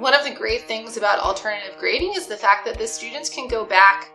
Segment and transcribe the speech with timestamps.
[0.00, 3.48] One of the great things about alternative grading is the fact that the students can
[3.48, 4.10] go back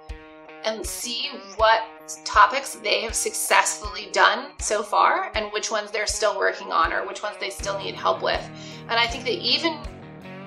[0.63, 1.83] and see what
[2.23, 7.05] topics they have successfully done so far and which ones they're still working on or
[7.05, 8.43] which ones they still need help with.
[8.89, 9.77] And I think that even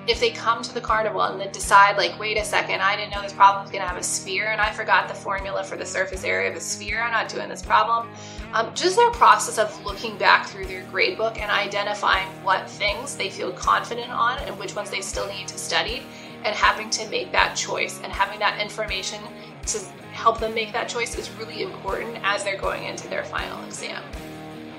[0.07, 3.11] if they come to the carnival and they decide, like, wait a second, I didn't
[3.11, 5.77] know this problem was going to have a sphere and I forgot the formula for
[5.77, 8.07] the surface area of a sphere, I'm not doing this problem.
[8.53, 13.29] Um, just their process of looking back through their gradebook and identifying what things they
[13.29, 16.03] feel confident on and which ones they still need to study
[16.43, 19.21] and having to make that choice and having that information
[19.67, 19.79] to
[20.11, 24.01] help them make that choice is really important as they're going into their final exam.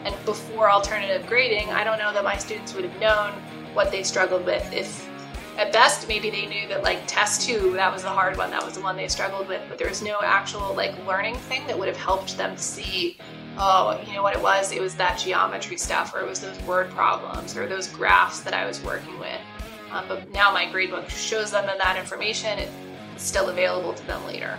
[0.05, 3.33] And before alternative grading, I don't know that my students would have known
[3.75, 5.10] what they struggled with if
[5.57, 8.65] at best maybe they knew that like test two that was the hard one that
[8.65, 11.79] was the one they struggled with but there was no actual like learning thing that
[11.79, 13.17] would have helped them see
[13.59, 14.73] oh you know what it was?
[14.73, 18.55] It was that geometry stuff or it was those word problems or those graphs that
[18.55, 19.41] i was working with.
[19.91, 22.73] Um, but now my gradebook shows them that information it's
[23.17, 24.59] still available to them later.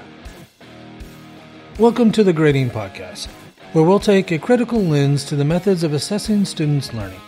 [1.80, 3.28] Welcome to the grading podcast
[3.74, 7.22] where we'll take a critical lens to the methods of assessing students learning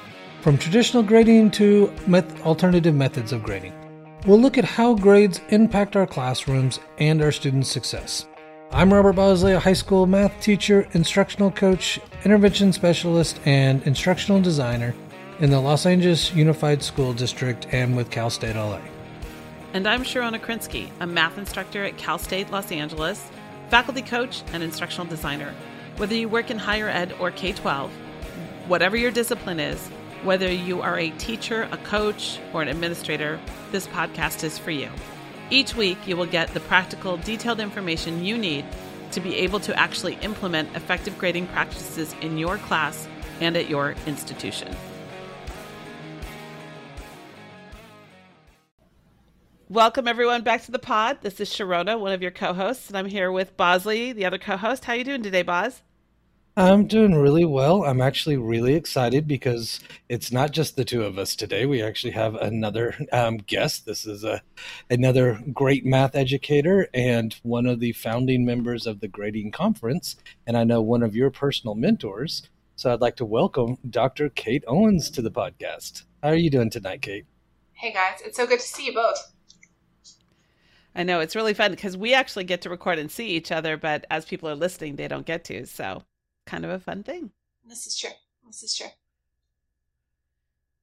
[0.43, 3.73] from traditional grading to met- alternative methods of grading.
[4.27, 8.27] We'll look at how grades impact our classrooms and our students' success.
[8.71, 14.93] I'm Robert Bosley, a high school math teacher, instructional coach, intervention specialist, and instructional designer
[15.39, 18.81] in the Los Angeles Unified School District and with Cal State LA.
[19.71, 23.29] And I'm Sharona Krinsky, a math instructor at Cal State Los Angeles,
[23.69, 25.53] faculty coach, and instructional designer.
[25.95, 27.91] Whether you work in higher ed or K 12,
[28.67, 29.89] whatever your discipline is,
[30.23, 33.39] whether you are a teacher, a coach, or an administrator,
[33.71, 34.89] this podcast is for you.
[35.49, 38.65] Each week, you will get the practical, detailed information you need
[39.11, 43.07] to be able to actually implement effective grading practices in your class
[43.41, 44.73] and at your institution.
[49.67, 51.17] Welcome everyone back to the pod.
[51.21, 54.85] This is Sharona, one of your co-hosts, and I'm here with Bosley, the other co-host.
[54.85, 55.81] How are you doing today, Boz?
[56.55, 57.83] I'm doing really well.
[57.83, 61.65] I'm actually really excited because it's not just the two of us today.
[61.65, 63.87] We actually have another um, guest.
[63.87, 64.43] This is a
[64.87, 70.15] another great math educator and one of the founding members of the Grading Conference,
[70.45, 72.47] and I know one of your personal mentors.
[72.75, 74.29] So I'd like to welcome Dr.
[74.29, 76.03] Kate Owens to the podcast.
[76.21, 77.25] How are you doing tonight, Kate?
[77.71, 79.17] Hey guys, it's so good to see you both.
[80.93, 83.75] I know it's really fun because we actually get to record and see each other,
[83.75, 85.65] but as people are listening, they don't get to.
[85.65, 86.03] So
[86.45, 87.31] kind of a fun thing.
[87.67, 88.11] This is true.
[88.45, 88.87] This is true.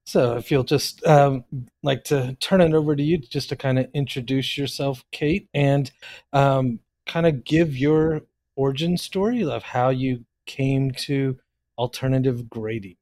[0.05, 1.45] So, if you'll just um,
[1.83, 5.91] like to turn it over to you just to kind of introduce yourself, Kate, and
[6.33, 8.23] um, kind of give your
[8.57, 11.39] origin story of how you came to
[11.79, 12.97] alternative grading.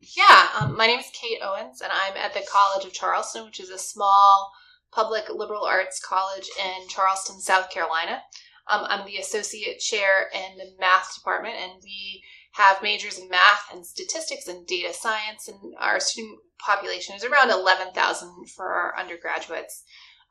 [0.00, 3.60] Yeah, um, my name is Kate Owens, and I'm at the College of Charleston, which
[3.60, 4.52] is a small
[4.92, 8.22] public liberal arts college in Charleston, South Carolina.
[8.70, 12.22] Um, I'm the associate chair in the math department, and we
[12.52, 17.50] have majors in math and statistics and data science, and our student population is around
[17.50, 19.82] 11,000 for our undergraduates.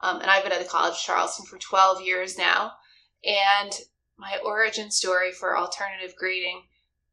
[0.01, 2.73] Um, and I've been at the College of Charleston for 12 years now.
[3.25, 3.71] And
[4.17, 6.63] my origin story for alternative grading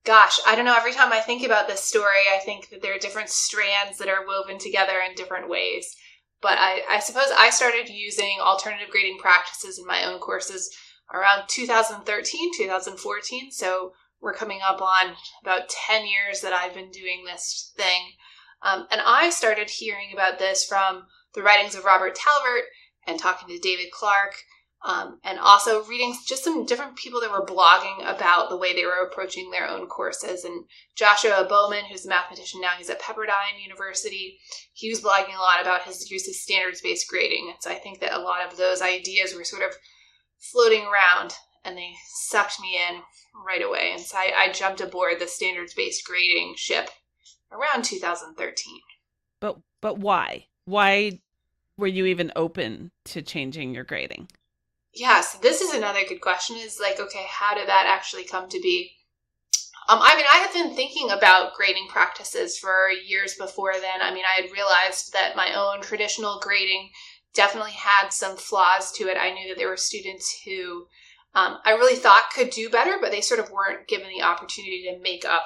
[0.06, 0.76] gosh, I don't know.
[0.76, 4.08] Every time I think about this story, I think that there are different strands that
[4.08, 5.94] are woven together in different ways.
[6.40, 10.70] But I, I suppose I started using alternative grading practices in my own courses
[11.12, 13.50] around 2013, 2014.
[13.50, 18.12] So we're coming up on about 10 years that I've been doing this thing.
[18.62, 22.64] Um, and I started hearing about this from the writings of Robert Talbert
[23.06, 24.34] and talking to David Clark,
[24.84, 28.84] um, and also reading just some different people that were blogging about the way they
[28.84, 30.44] were approaching their own courses.
[30.44, 34.38] And Joshua Bowman, who's a mathematician now, he's at Pepperdine University.
[34.72, 37.48] He was blogging a lot about his use of standards based grading.
[37.52, 39.76] And so I think that a lot of those ideas were sort of
[40.38, 43.00] floating around and they sucked me in
[43.44, 43.90] right away.
[43.92, 46.90] And so I, I jumped aboard the standards based grading ship
[47.52, 48.80] around 2013.
[49.40, 50.46] But but why?
[50.64, 51.20] Why
[51.76, 54.28] were you even open to changing your grading?
[54.94, 58.48] Yeah, so this is another good question is like, okay, how did that actually come
[58.48, 58.92] to be?
[59.88, 64.00] Um, I mean, I had been thinking about grading practices for years before then.
[64.00, 66.90] I mean, I had realized that my own traditional grading
[67.36, 69.16] definitely had some flaws to it.
[69.16, 70.86] I knew that there were students who
[71.34, 74.88] um, I really thought could do better, but they sort of weren't given the opportunity
[74.90, 75.44] to make up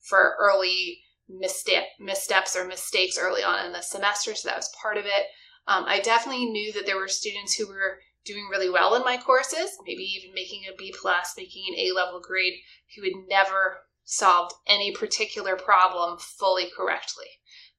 [0.00, 4.34] for early misstep, missteps or mistakes early on in the semester.
[4.34, 5.26] So that was part of it.
[5.68, 9.16] Um, I definitely knew that there were students who were doing really well in my
[9.16, 12.54] courses, maybe even making a B plus, making an A level grade,
[12.96, 17.26] who had never solved any particular problem fully correctly.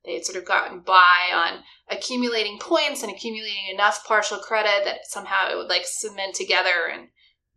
[0.06, 5.06] They had sort of gotten by on accumulating points and accumulating enough partial credit that
[5.06, 7.10] somehow it would like cement together and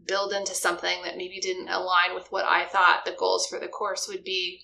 [0.06, 3.68] build into something that maybe didn't align with what I thought the goals for the
[3.68, 4.60] course would be.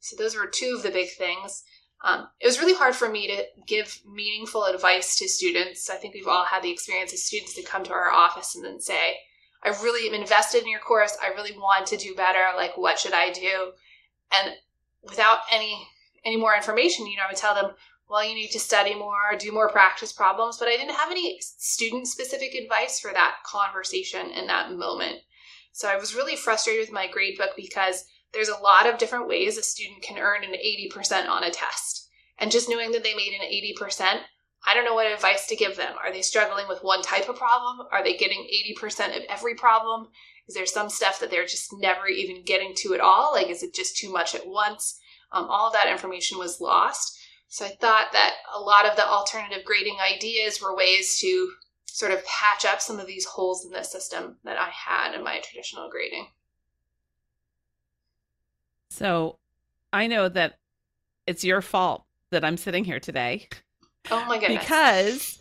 [0.00, 1.62] So those were two of the big things.
[2.02, 5.90] Um, it was really hard for me to give meaningful advice to students.
[5.90, 8.64] I think we've all had the experience of students that come to our office and
[8.64, 9.18] then say,
[9.62, 11.18] I really am invested in your course.
[11.22, 12.40] I really want to do better.
[12.56, 13.72] Like, what should I do?
[14.32, 14.54] And
[15.02, 15.86] without any
[16.24, 17.72] any more information, you know, I would tell them,
[18.08, 20.58] well, you need to study more, do more practice problems.
[20.58, 25.20] But I didn't have any student specific advice for that conversation in that moment.
[25.72, 29.28] So I was really frustrated with my grade book because there's a lot of different
[29.28, 32.08] ways a student can earn an 80% on a test.
[32.38, 34.20] And just knowing that they made an 80%,
[34.66, 35.94] I don't know what advice to give them.
[36.02, 37.86] Are they struggling with one type of problem?
[37.92, 38.46] Are they getting
[38.78, 40.08] 80% of every problem?
[40.48, 43.32] Is there some stuff that they're just never even getting to at all?
[43.32, 45.00] Like, is it just too much at once?
[45.32, 47.18] Um, all of that information was lost.
[47.48, 51.50] So I thought that a lot of the alternative grading ideas were ways to
[51.86, 55.24] sort of patch up some of these holes in the system that I had in
[55.24, 56.28] my traditional grading.
[58.90, 59.38] So
[59.92, 60.58] I know that
[61.26, 63.48] it's your fault that I'm sitting here today.
[64.10, 64.62] Oh my goodness.
[64.62, 65.40] Because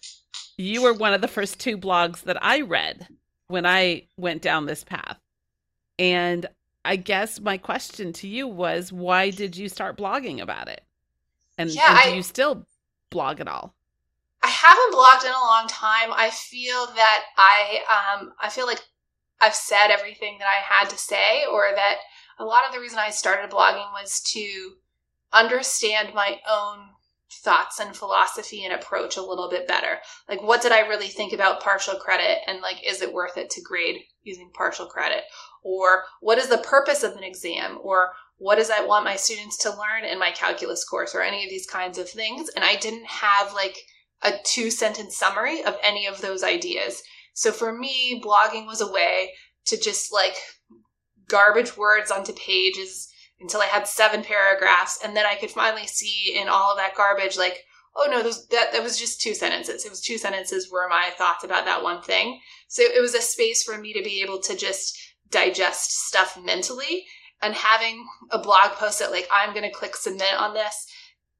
[0.57, 3.07] you were one of the first two blogs that I read
[3.47, 5.17] when I went down this path.
[5.97, 6.45] And
[6.85, 10.81] I guess my question to you was why did you start blogging about it?
[11.57, 12.65] And, yeah, and do I, you still
[13.09, 13.75] blog at all?
[14.41, 16.13] I haven't blogged in a long time.
[16.13, 18.81] I feel that I um I feel like
[19.41, 21.97] I've said everything that I had to say or that
[22.39, 24.73] a lot of the reason I started blogging was to
[25.33, 26.79] understand my own
[27.31, 29.99] thoughts and philosophy and approach a little bit better.
[30.27, 33.49] Like what did I really think about partial credit and like is it worth it
[33.51, 35.23] to grade using partial credit?
[35.63, 37.79] Or what is the purpose of an exam?
[37.81, 41.43] Or what does I want my students to learn in my calculus course or any
[41.43, 42.49] of these kinds of things?
[42.55, 43.77] And I didn't have like
[44.21, 47.01] a two sentence summary of any of those ideas.
[47.33, 49.33] So for me, blogging was a way
[49.65, 50.35] to just like
[51.27, 53.09] garbage words onto pages
[53.39, 56.95] until I had seven paragraphs, and then I could finally see in all of that
[56.95, 57.63] garbage, like,
[57.95, 59.85] oh no, those, that that was just two sentences.
[59.85, 62.39] It was two sentences were my thoughts about that one thing.
[62.67, 64.97] So it was a space for me to be able to just
[65.31, 67.05] digest stuff mentally,
[67.41, 70.87] and having a blog post that like I'm going to click submit on this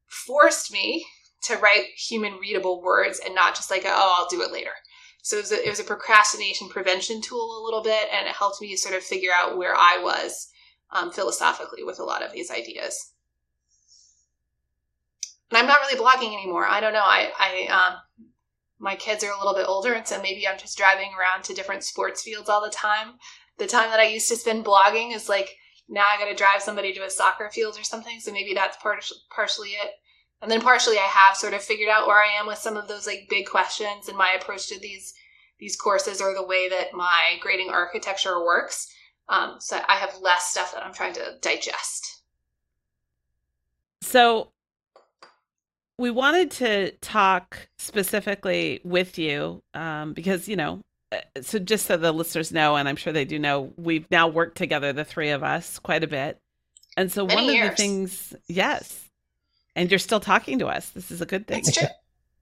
[0.07, 1.06] forced me
[1.44, 4.71] to write human readable words and not just like oh I'll do it later.
[5.21, 8.33] So it was, a, it was a procrastination prevention tool a little bit, and it
[8.33, 10.50] helped me sort of figure out where I was
[10.91, 13.13] um, philosophically with a lot of these ideas.
[15.51, 16.65] And I'm not really blogging anymore.
[16.65, 17.03] I don't know.
[17.03, 17.95] I, I um,
[18.80, 21.53] my kids are a little bit older, and so maybe I'm just driving around to
[21.53, 23.13] different sports fields all the time.
[23.59, 25.56] The time that I used to spend blogging is like
[25.88, 28.19] now I got to drive somebody to a soccer field or something.
[28.19, 29.91] So maybe that's part, partially it.
[30.41, 32.88] And then partially I have sort of figured out where I am with some of
[32.88, 35.13] those like big questions and my approach to these
[35.59, 38.88] these courses or the way that my grading architecture works.
[39.27, 42.21] Um, so I have less stuff that I'm trying to digest.
[44.01, 44.51] So
[45.97, 50.81] we wanted to talk specifically with you um, because you know
[51.41, 54.57] so just so the listeners know and i'm sure they do know we've now worked
[54.57, 56.39] together the three of us quite a bit
[56.97, 57.69] and so Many one years.
[57.69, 59.09] of the things yes
[59.75, 61.88] and you're still talking to us this is a good thing That's true.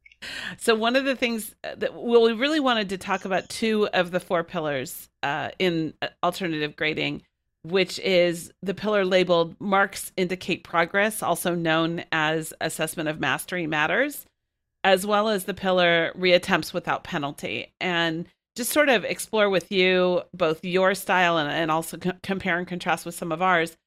[0.58, 3.88] so one of the things uh, that well we really wanted to talk about two
[3.94, 7.22] of the four pillars uh, in uh, alternative grading
[7.64, 14.26] which is the pillar labeled marks indicate progress also known as assessment of mastery matters
[14.84, 18.28] as well as the pillar reattempts without penalty and
[18.58, 22.68] just sort of explore with you both your style and, and also co- compare and
[22.68, 23.78] contrast with some of ours.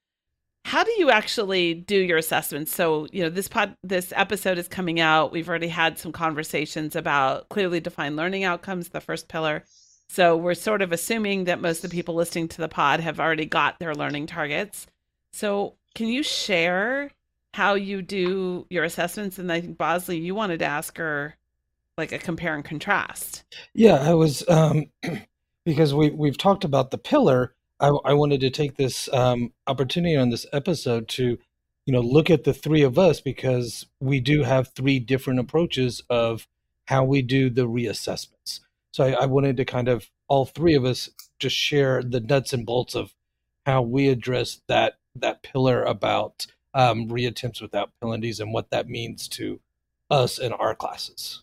[0.64, 2.72] How do you actually do your assessments?
[2.74, 5.32] So you know this pod this episode is coming out.
[5.32, 9.64] We've already had some conversations about clearly defined learning outcomes the first pillar.
[10.08, 13.18] So we're sort of assuming that most of the people listening to the pod have
[13.18, 14.86] already got their learning targets.
[15.32, 17.10] So can you share
[17.54, 19.38] how you do your assessments?
[19.38, 21.34] And i think bosley you wanted to ask her
[22.00, 24.86] like a compare and contrast Yeah, I was um,
[25.64, 27.54] because we we've talked about the pillar.
[27.78, 31.38] I, I wanted to take this um, opportunity on this episode to,
[31.86, 36.02] you know, look at the three of us because we do have three different approaches
[36.10, 36.46] of
[36.86, 38.60] how we do the reassessments.
[38.92, 42.52] So I, I wanted to kind of all three of us just share the nuts
[42.52, 43.14] and bolts of
[43.64, 49.28] how we address that that pillar about um, reattempts without penalties and what that means
[49.28, 49.60] to
[50.10, 51.42] us in our classes.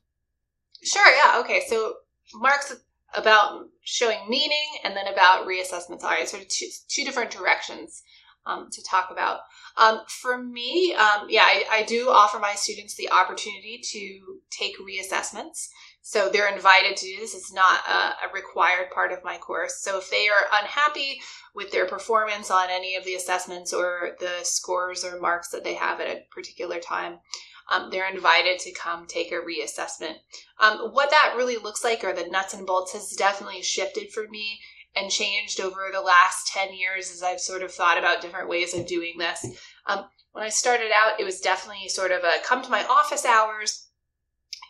[0.88, 1.63] Sure, yeah, okay.
[1.67, 1.96] So
[2.34, 2.75] marks
[3.13, 6.03] about showing meaning and then about reassessments.
[6.03, 8.03] All right, of two, two different directions.
[8.48, 9.41] um, to talk about.
[9.77, 14.75] Um, for me, um, yeah, I, I, do offer my students the opportunity to take
[14.79, 15.67] reassessments.
[16.01, 17.36] So they're invited to do this.
[17.36, 19.82] It's not a, a, required part of my course.
[19.82, 21.20] So if they are unhappy
[21.53, 25.74] with their performance on any of the assessments or the scores or marks that they
[25.74, 27.20] have at a particular time,
[27.69, 30.15] um, they're invited to come take a reassessment.
[30.59, 34.27] Um, what that really looks like, or the nuts and bolts, has definitely shifted for
[34.29, 34.59] me
[34.95, 38.74] and changed over the last 10 years as I've sort of thought about different ways
[38.74, 39.45] of doing this.
[39.86, 43.25] Um, when I started out, it was definitely sort of a come to my office
[43.25, 43.88] hours.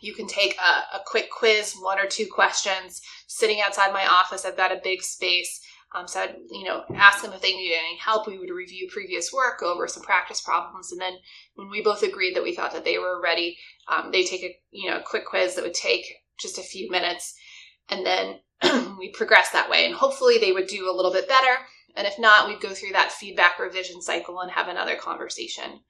[0.00, 4.44] You can take a, a quick quiz, one or two questions, sitting outside my office.
[4.44, 5.60] I've got a big space.
[5.94, 8.26] Um, so I'd, you know, ask them if they needed any help.
[8.26, 11.14] We would review previous work, go over some practice problems, and then
[11.54, 13.56] when we both agreed that we thought that they were ready,
[13.88, 16.04] um, they take a, you know, quick quiz that would take
[16.38, 17.34] just a few minutes,
[17.88, 18.40] and then
[18.98, 19.86] we progress that way.
[19.86, 21.56] And hopefully they would do a little bit better.
[21.96, 25.80] And if not, we'd go through that feedback revision cycle and have another conversation.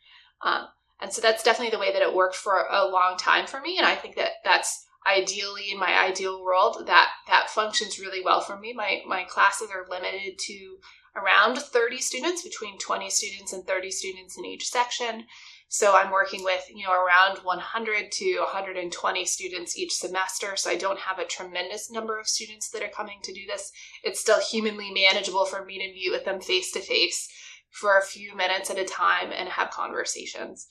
[0.42, 0.68] Um,
[1.00, 3.78] and so that's definitely the way that it worked for a long time for me.
[3.78, 8.40] And I think that that's ideally in my ideal world that that functions really well
[8.40, 8.72] for me.
[8.72, 10.78] My my classes are limited to
[11.16, 15.24] around 30 students, between 20 students and 30 students in each section.
[15.68, 20.56] So I'm working with, you know, around 100 to 120 students each semester.
[20.56, 23.70] So I don't have a tremendous number of students that are coming to do this.
[24.02, 27.28] It's still humanly manageable for me to meet with them face to face
[27.70, 30.68] for a few minutes at a time and have conversations.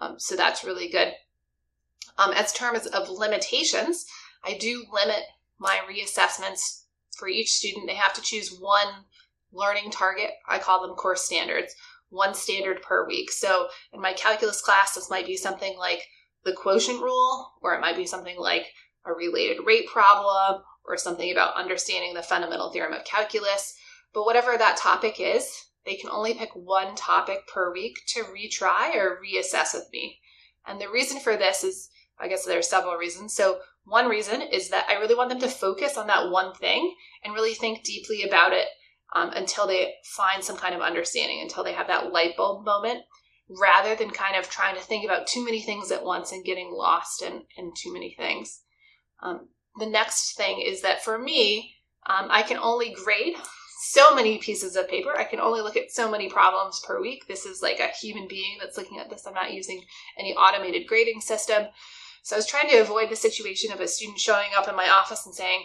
[0.00, 1.12] Um, so that's really good.
[2.20, 4.04] Um, as terms of limitations,
[4.44, 5.22] I do limit
[5.58, 6.84] my reassessments
[7.16, 7.86] for each student.
[7.86, 9.06] They have to choose one
[9.52, 10.30] learning target.
[10.46, 11.74] I call them course standards
[12.10, 13.30] one standard per week.
[13.30, 16.02] So in my calculus class, this might be something like
[16.44, 18.66] the quotient rule, or it might be something like
[19.06, 23.74] a related rate problem, or something about understanding the fundamental theorem of calculus.
[24.12, 25.48] But whatever that topic is,
[25.86, 30.18] they can only pick one topic per week to retry or reassess with me.
[30.66, 31.88] And the reason for this is,
[32.20, 33.34] I guess there are several reasons.
[33.34, 36.94] So, one reason is that I really want them to focus on that one thing
[37.24, 38.66] and really think deeply about it
[39.14, 43.00] um, until they find some kind of understanding, until they have that light bulb moment,
[43.48, 46.70] rather than kind of trying to think about too many things at once and getting
[46.72, 48.62] lost in, in too many things.
[49.22, 49.48] Um,
[49.78, 51.74] the next thing is that for me,
[52.06, 53.34] um, I can only grade
[53.82, 55.16] so many pieces of paper.
[55.16, 57.26] I can only look at so many problems per week.
[57.26, 59.26] This is like a human being that's looking at this.
[59.26, 59.82] I'm not using
[60.18, 61.66] any automated grading system.
[62.22, 64.88] So I was trying to avoid the situation of a student showing up in my
[64.88, 65.64] office and saying,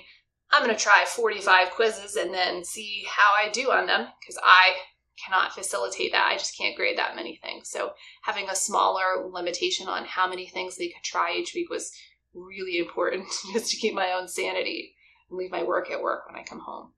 [0.51, 4.39] I'm going to try 45 quizzes and then see how I do on them because
[4.41, 4.75] I
[5.23, 6.29] cannot facilitate that.
[6.31, 7.69] I just can't grade that many things.
[7.69, 7.93] So
[8.23, 11.91] having a smaller limitation on how many things they could try each week was
[12.33, 14.93] really important just to keep my own sanity
[15.29, 16.91] and leave my work at work when I come home.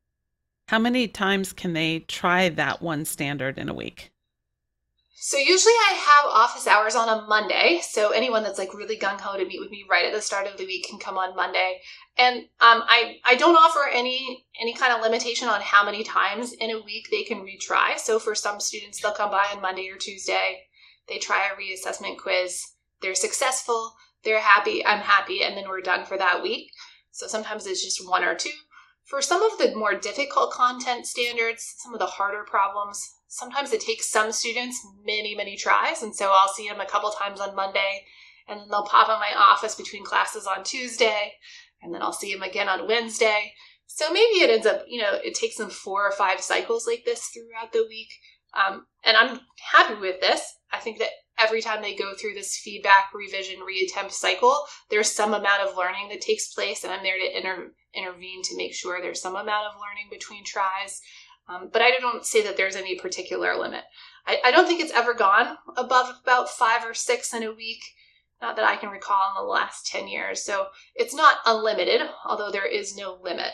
[0.68, 4.12] How many times can they try that one standard in a week?
[5.20, 7.82] So usually I have office hours on a Monday.
[7.82, 10.46] So anyone that's like really gung ho to meet with me right at the start
[10.46, 11.82] of the week can come on Monday.
[12.20, 16.54] And um, I I don't offer any any kind of limitation on how many times
[16.54, 17.98] in a week they can retry.
[17.98, 20.68] So for some students, they'll come by on Monday or Tuesday.
[21.08, 22.64] They try a reassessment quiz.
[23.02, 23.96] They're successful.
[24.24, 24.86] They're happy.
[24.86, 26.70] I'm happy, and then we're done for that week.
[27.10, 28.52] So sometimes it's just one or two.
[29.06, 33.82] For some of the more difficult content standards, some of the harder problems, sometimes it
[33.82, 36.02] takes some students many, many tries.
[36.02, 38.06] And so I'll see them a couple times on Monday,
[38.48, 41.34] and then they'll pop in my office between classes on Tuesday,
[41.82, 43.54] and then I'll see them again on Wednesday.
[43.88, 47.04] So maybe it ends up, you know, it takes them four or five cycles like
[47.06, 48.10] this throughout the week.
[48.54, 49.40] Um, and I'm
[49.72, 50.42] happy with this.
[50.72, 54.58] I think that every time they go through this feedback, revision, reattempt cycle,
[54.90, 58.58] there's some amount of learning that takes place, and I'm there to inter- intervene to
[58.58, 61.02] make sure there's some amount of learning between tries.
[61.50, 63.84] Um, but I don't say that there's any particular limit.
[64.26, 67.82] I, I don't think it's ever gone above about five or six in a week,
[68.42, 70.44] not that I can recall in the last 10 years.
[70.44, 73.52] So it's not unlimited, although there is no limit.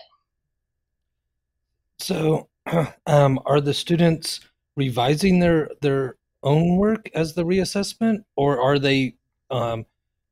[1.99, 2.49] So,
[3.05, 4.39] um, are the students
[4.75, 9.15] revising their their own work as the reassessment, or are they
[9.51, 9.85] um,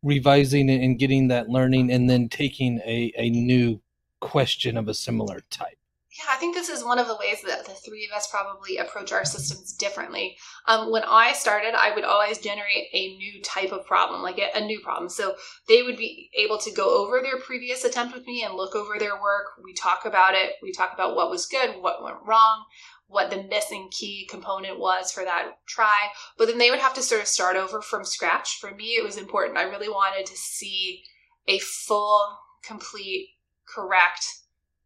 [0.03, 3.79] revising and getting that learning and then taking a, a new
[4.19, 5.77] question of a similar type?
[6.17, 8.75] Yeah, I think this is one of the ways that the three of us probably
[8.75, 10.35] approach our systems differently.
[10.67, 14.49] Um, when I started, I would always generate a new type of problem, like a,
[14.57, 15.07] a, new problem.
[15.07, 15.35] So
[15.69, 18.99] they would be able to go over their previous attempt with me and look over
[18.99, 19.53] their work.
[19.63, 20.55] We talk about it.
[20.61, 22.65] We talk about what was good, what went wrong,
[23.07, 26.09] what the missing key component was for that try.
[26.37, 28.57] But then they would have to sort of start over from scratch.
[28.59, 29.57] For me, it was important.
[29.57, 31.03] I really wanted to see
[31.47, 33.29] a full, complete,
[33.65, 34.25] correct,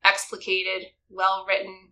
[0.06, 1.90] explicated, well written,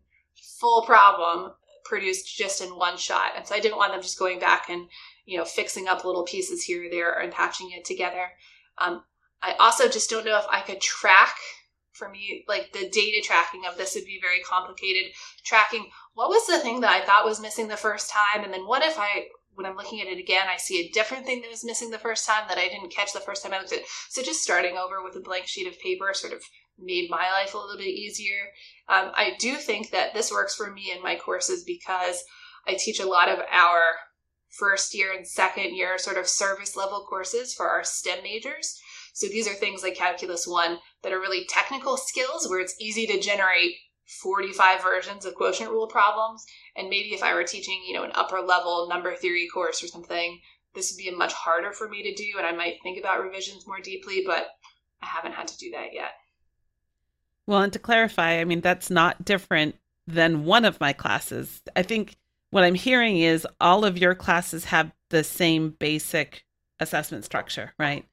[0.60, 1.54] full problem
[1.86, 3.32] produced just in one shot.
[3.36, 4.88] And so I didn't want them just going back and,
[5.26, 8.32] you know, fixing up little pieces here or there and patching it together.
[8.78, 9.04] Um,
[9.42, 11.36] I also just don't know if I could track
[11.92, 15.12] for me, like the data tracking of this would be very complicated.
[15.46, 18.66] Tracking what was the thing that I thought was missing the first time, and then
[18.66, 21.52] what if I, when I'm looking at it again, I see a different thing that
[21.52, 23.80] was missing the first time that I didn't catch the first time I looked at
[23.80, 23.86] it.
[24.10, 26.42] So just starting over with a blank sheet of paper sort of
[26.80, 28.50] made my life a little bit easier.
[28.90, 32.24] Um, I do think that this works for me in my courses because
[32.68, 33.82] I teach a lot of our
[34.50, 38.80] first year and second year sort of service level courses for our STEM majors.
[39.14, 43.06] So these are things like Calculus 1 that are really technical skills where it's easy
[43.08, 43.76] to generate
[44.22, 46.46] 45 versions of quotient rule problems.
[46.76, 49.88] And maybe if I were teaching, you know, an upper level number theory course or
[49.88, 50.40] something,
[50.74, 53.68] this would be much harder for me to do and I might think about revisions
[53.68, 54.48] more deeply, but
[55.02, 56.12] I haven't had to do that yet.
[57.48, 59.76] Well, and to clarify, I mean, that's not different
[60.08, 61.62] than one of my classes.
[61.76, 62.16] I think
[62.52, 66.44] what I'm hearing is all of your classes have the same basic
[66.80, 68.06] assessment structure, right?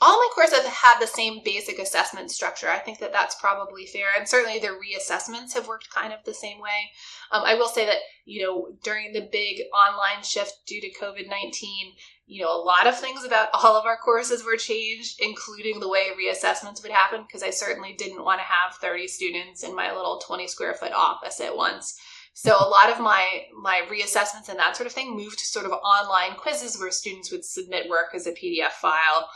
[0.00, 2.68] All my courses have had the same basic assessment structure.
[2.68, 4.06] I think that that's probably fair.
[4.16, 6.90] And certainly the reassessments have worked kind of the same way.
[7.32, 11.28] Um, I will say that, you know, during the big online shift due to COVID
[11.28, 11.92] 19,
[12.26, 15.88] you know, a lot of things about all of our courses were changed, including the
[15.88, 19.92] way reassessments would happen, because I certainly didn't want to have 30 students in my
[19.92, 21.98] little 20 square foot office at once.
[22.34, 25.66] So a lot of my my reassessments and that sort of thing moved to sort
[25.66, 29.28] of online quizzes where students would submit work as a PDF file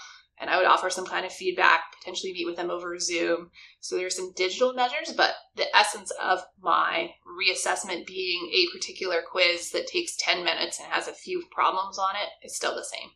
[0.42, 3.50] and I would offer some kind of feedback, potentially meet with them over Zoom.
[3.78, 9.70] So there's some digital measures, but the essence of my reassessment being a particular quiz
[9.70, 13.10] that takes 10 minutes and has a few problems on it is still the same.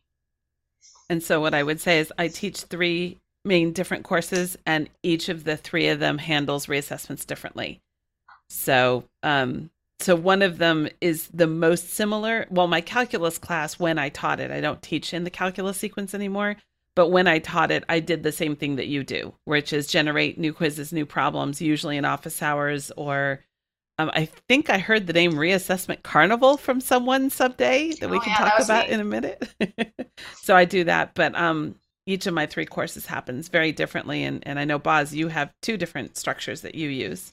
[1.09, 5.27] And so what I would say is I teach three main different courses and each
[5.27, 7.81] of the three of them handles reassessments differently.
[8.49, 9.69] So, um
[9.99, 12.45] so one of them is the most similar.
[12.51, 16.13] Well, my calculus class when I taught it, I don't teach in the calculus sequence
[16.13, 16.55] anymore,
[16.97, 19.85] but when I taught it, I did the same thing that you do, which is
[19.85, 23.45] generate new quizzes, new problems, usually in office hours or
[23.99, 28.19] um, I think I heard the name Reassessment Carnival from someone someday that we oh,
[28.19, 28.93] can yeah, talk about me.
[28.95, 29.47] in a minute.
[30.41, 31.75] so I do that, but um,
[32.07, 35.53] each of my three courses happens very differently, and and I know Boz, you have
[35.61, 37.31] two different structures that you use.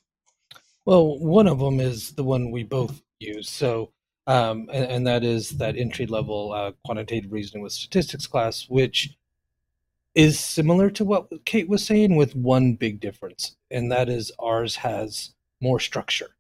[0.85, 3.49] Well, one of them is the one we both use.
[3.49, 3.93] So,
[4.27, 9.17] um, and, and that is that entry level uh, quantitative reasoning with statistics class, which
[10.15, 14.77] is similar to what Kate was saying, with one big difference, and that is ours
[14.77, 16.35] has more structure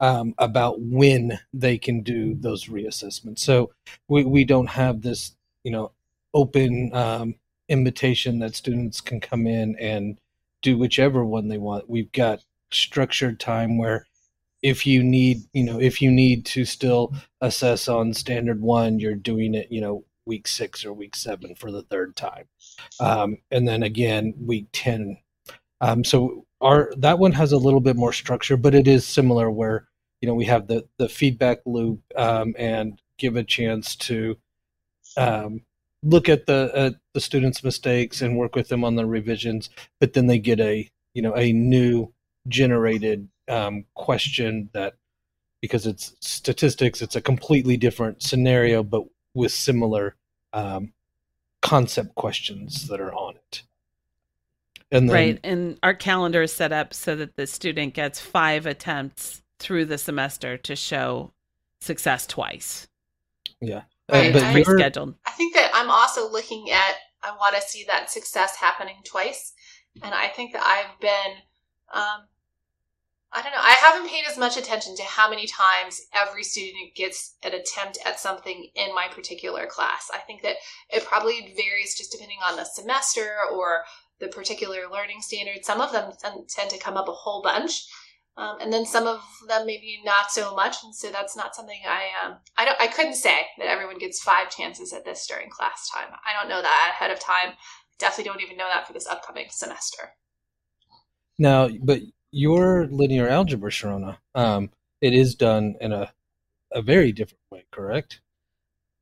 [0.00, 3.38] um, about when they can do those reassessments.
[3.38, 3.72] So
[4.08, 5.92] we, we don't have this, you know,
[6.34, 7.36] open um,
[7.68, 10.18] invitation that students can come in and
[10.60, 11.88] do whichever one they want.
[11.88, 14.06] We've got structured time where
[14.62, 19.14] if you need, you know, if you need to still assess on standard one, you're
[19.14, 22.46] doing it, you know, week six or week seven for the third time.
[23.00, 25.18] Um, and then again, week 10.
[25.80, 29.50] Um, so our, that one has a little bit more structure, but it is similar
[29.50, 29.88] where,
[30.20, 34.36] you know, we have the, the feedback loop um, and give a chance to
[35.16, 35.60] um,
[36.02, 40.26] look at the, the students' mistakes and work with them on the revisions, but then
[40.26, 42.12] they get a, you know, a new
[42.48, 44.94] generated um, question that
[45.60, 50.16] because it's statistics, it's a completely different scenario, but with similar
[50.52, 50.92] um,
[51.64, 53.62] concept questions that are on it.
[54.92, 58.66] And then, right, and our calendar is set up so that the student gets five
[58.66, 61.32] attempts through the semester to show
[61.80, 62.86] success twice.
[63.60, 65.14] Yeah, uh, but I, scheduled.
[65.26, 66.94] I think that I'm also looking at.
[67.22, 69.54] I want to see that success happening twice,
[70.02, 71.42] and I think that I've been
[71.92, 72.26] um,
[73.34, 73.58] I don't know.
[73.60, 77.98] I haven't paid as much attention to how many times every student gets an attempt
[78.06, 80.08] at something in my particular class.
[80.14, 80.56] I think that
[80.88, 83.82] it probably varies just depending on the semester or
[84.20, 85.64] the particular learning standard.
[85.64, 86.12] Some of them
[86.48, 87.84] tend to come up a whole bunch.
[88.36, 91.78] Um, and then some of them maybe not so much, and so that's not something
[91.88, 95.50] I um I don't I couldn't say that everyone gets five chances at this during
[95.50, 96.08] class time.
[96.26, 97.52] I don't know that ahead of time.
[97.98, 100.14] Definitely don't even know that for this upcoming semester.
[101.38, 102.00] Now, but
[102.34, 104.70] your linear algebra, Sharona, um,
[105.00, 106.12] it is done in a
[106.72, 108.20] a very different way, correct?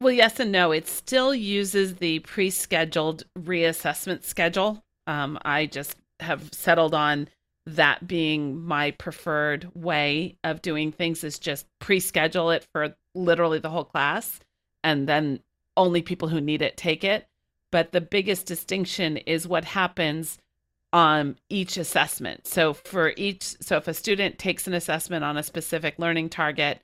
[0.01, 0.73] Well, yes and no.
[0.73, 4.85] It still uses the pre-scheduled reassessment schedule.
[5.07, 7.29] Um, I just have settled on
[7.65, 13.71] that being my preferred way of doing things is just pre-schedule it for literally the
[13.71, 14.41] whole class
[14.83, 15.41] and then
[15.77, 17.29] only people who need it take it
[17.71, 20.39] but the biggest distinction is what happens
[20.93, 22.47] on each assessment.
[22.47, 26.81] So for each so if a student takes an assessment on a specific learning target,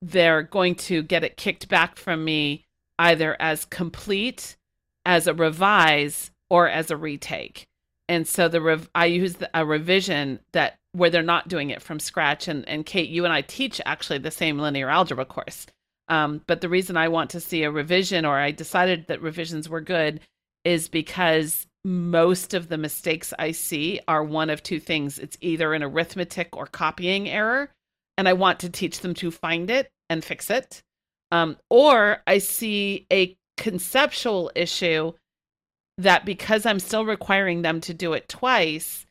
[0.00, 2.64] they're going to get it kicked back from me
[2.98, 4.56] either as complete,
[5.04, 7.66] as a revise, or as a retake.
[8.08, 11.82] And so the rev- I use the, a revision that where they're not doing it
[11.82, 12.48] from scratch.
[12.48, 15.66] And and Kate, you and I teach actually the same linear algebra course.
[16.08, 19.68] Um, but the reason I want to see a revision, or I decided that revisions
[19.68, 20.20] were good,
[20.62, 25.18] is because most of the mistakes I see are one of two things.
[25.18, 27.70] It's either an arithmetic or copying error,
[28.16, 30.82] and I want to teach them to find it and fix it.
[31.30, 35.12] Um, or I see a conceptual issue
[35.98, 39.06] that because I'm still requiring them to do it twice,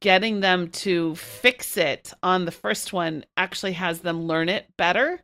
[0.00, 5.20] getting them to fix it on the first one actually has them learn it better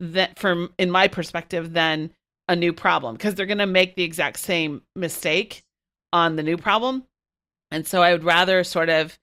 [0.00, 2.10] that from in my perspective than
[2.48, 5.62] a new problem because they're going to make the exact same mistake
[6.12, 7.04] on the new problem.
[7.70, 9.18] And so I would rather sort of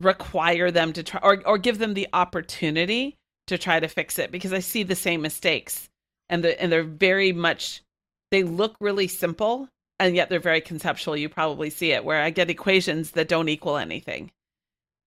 [0.00, 4.30] require them to try or, or give them the opportunity to try to fix it
[4.30, 5.88] because I see the same mistakes.
[6.28, 7.82] And the and they're very much
[8.32, 11.16] they look really simple and yet they're very conceptual.
[11.16, 14.32] You probably see it where i get equations that don't equal anything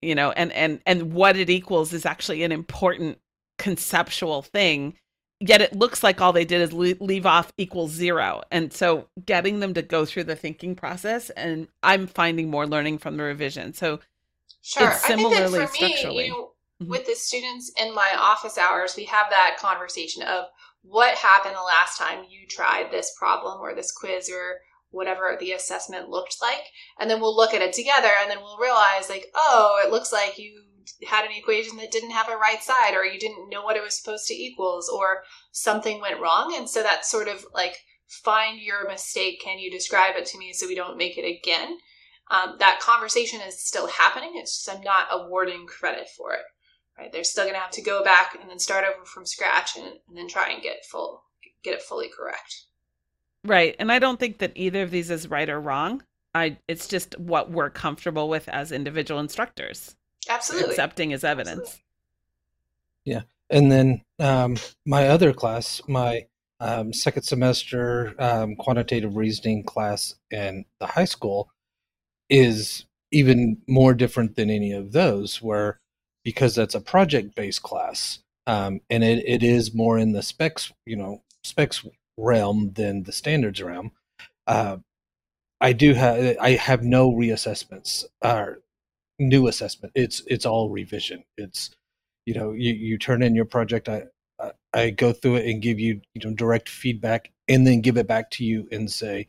[0.00, 3.18] you know and and and what it equals is actually an important
[3.58, 4.94] conceptual thing
[5.40, 8.42] yet it looks like all they did is leave off equals zero.
[8.50, 12.98] And so getting them to go through the thinking process and i'm finding more learning
[12.98, 13.72] from the revision.
[13.72, 14.00] So
[14.62, 14.90] sure.
[14.90, 16.16] it's similarly I think that for structurally.
[16.16, 16.90] me, you know, mm-hmm.
[16.90, 20.44] with the students in my office hours we have that conversation of
[20.82, 25.52] what happened the last time you tried this problem or this quiz or whatever the
[25.52, 26.64] assessment looked like.
[26.98, 30.12] And then we'll look at it together and then we'll realize like oh it looks
[30.12, 30.64] like you
[31.06, 33.82] had an equation that didn't have a right side or you didn't know what it
[33.82, 35.22] was supposed to equals or
[35.52, 37.76] something went wrong and so that's sort of like
[38.08, 41.78] find your mistake can you describe it to me so we don't make it again
[42.30, 46.42] um, that conversation is still happening it's just i'm not awarding credit for it
[46.98, 49.76] right they're still going to have to go back and then start over from scratch
[49.76, 51.22] and, and then try and get full
[51.62, 52.66] get it fully correct
[53.44, 53.74] Right.
[53.78, 56.02] And I don't think that either of these is right or wrong.
[56.34, 59.96] I it's just what we're comfortable with as individual instructors.
[60.28, 60.70] Absolutely.
[60.70, 61.60] Accepting as evidence.
[61.60, 61.82] Absolutely.
[63.04, 63.22] Yeah.
[63.48, 64.56] And then um,
[64.86, 66.26] my other class, my
[66.60, 71.50] um, second semester um, quantitative reasoning class in the high school
[72.28, 75.80] is even more different than any of those where
[76.22, 80.70] because that's a project based class um, and it, it is more in the specs
[80.84, 81.84] you know specs
[82.20, 83.92] realm than the standards realm.
[84.46, 84.78] Uh,
[85.60, 88.60] I do have I have no reassessments or
[89.20, 89.92] new assessment.
[89.94, 91.22] It's it's all revision.
[91.36, 91.70] It's
[92.26, 93.88] you know you you turn in your project.
[93.88, 94.04] I
[94.72, 98.08] I go through it and give you you know direct feedback and then give it
[98.08, 99.28] back to you and say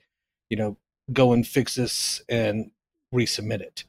[0.49, 0.77] you know
[1.13, 2.71] go and fix this and
[3.13, 3.83] resubmit it.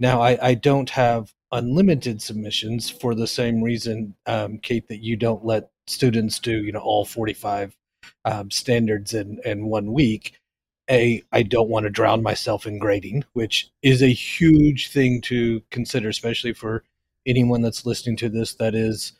[0.00, 5.16] Now I I don't have unlimited submissions for the same reason, um, Kate, that you
[5.16, 7.76] don't let students do you know all 45
[8.24, 10.38] um, standards in, in one week,
[10.90, 15.62] a I don't want to drown myself in grading, which is a huge thing to
[15.70, 16.84] consider, especially for
[17.26, 19.12] anyone that's listening to this that is,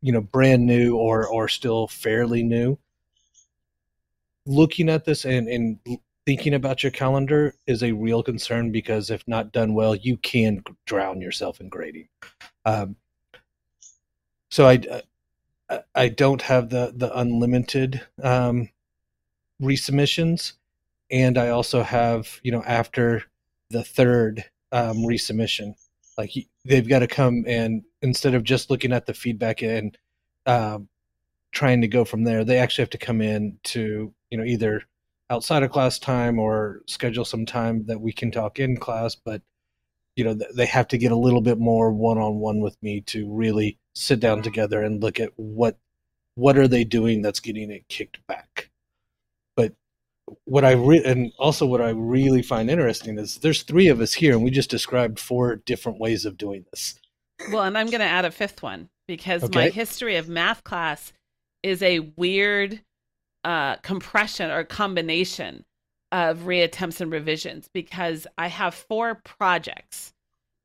[0.00, 2.78] you know, brand new or or still fairly new.
[4.46, 5.78] Looking at this and, and
[6.26, 10.62] thinking about your calendar is a real concern because if not done well, you can
[10.86, 12.08] drown yourself in grading.
[12.64, 12.96] Um,
[14.50, 15.02] so I
[15.94, 18.70] I don't have the the unlimited um,
[19.60, 20.54] resubmissions,
[21.14, 23.22] and I also have you know after
[23.70, 25.74] the third um, resubmission,
[26.18, 26.32] like
[26.64, 29.96] they've got to come and instead of just looking at the feedback and
[30.44, 30.88] um,
[31.52, 34.82] trying to go from there, they actually have to come in to you know either
[35.30, 39.40] outside of class time or schedule some time that we can talk in class, but
[40.16, 43.00] you know they have to get a little bit more one on one with me
[43.02, 45.78] to really sit down together and look at what
[46.34, 48.70] what are they doing that's getting it kicked back
[50.44, 54.14] what i re- and also what i really find interesting is there's three of us
[54.14, 56.98] here and we just described four different ways of doing this
[57.52, 59.58] well and i'm going to add a fifth one because okay.
[59.58, 61.12] my history of math class
[61.62, 62.80] is a weird
[63.44, 65.64] uh, compression or combination
[66.12, 70.14] of reattempts and revisions because i have four projects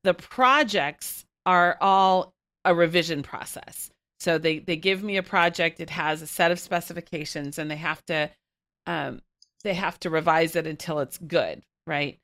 [0.04, 2.32] the projects are all
[2.64, 3.90] a revision process.
[4.18, 5.80] So they they give me a project.
[5.80, 8.30] It has a set of specifications, and they have to
[8.86, 9.22] um,
[9.62, 12.18] they have to revise it until it's good, right?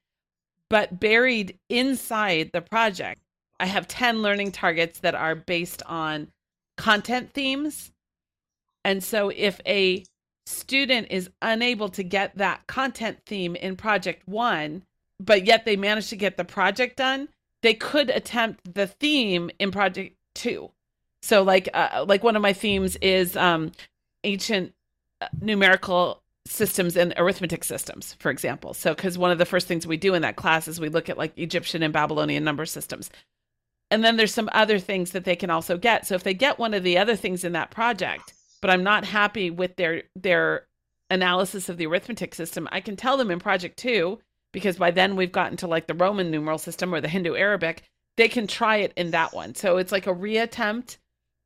[0.68, 3.20] But buried inside the project,
[3.61, 6.29] I have ten learning targets that are based on
[6.77, 7.92] content themes.
[8.85, 10.05] And so if a
[10.44, 14.83] student is unable to get that content theme in project one,
[15.18, 17.29] but yet they manage to get the project done,
[17.62, 20.70] they could attempt the theme in project two.
[21.22, 23.72] So like uh, like one of my themes is um,
[24.22, 24.75] ancient
[25.20, 28.75] uh, numerical systems and arithmetic systems, for example.
[28.75, 31.09] So because one of the first things we do in that class is we look
[31.09, 33.11] at like Egyptian and Babylonian number systems.
[33.91, 36.07] And then there's some other things that they can also get.
[36.07, 39.05] So if they get one of the other things in that project, but I'm not
[39.05, 40.67] happy with their their
[41.09, 44.19] analysis of the arithmetic system, I can tell them in project 2
[44.53, 47.83] because by then we've gotten to like the Roman numeral system or the Hindu Arabic,
[48.17, 49.55] they can try it in that one.
[49.55, 50.97] So it's like a reattempt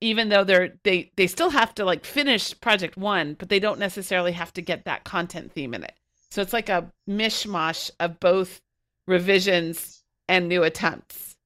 [0.00, 3.78] even though they're they they still have to like finish project 1, but they don't
[3.78, 5.94] necessarily have to get that content theme in it.
[6.30, 8.60] So it's like a mishmash of both
[9.06, 11.36] revisions and new attempts.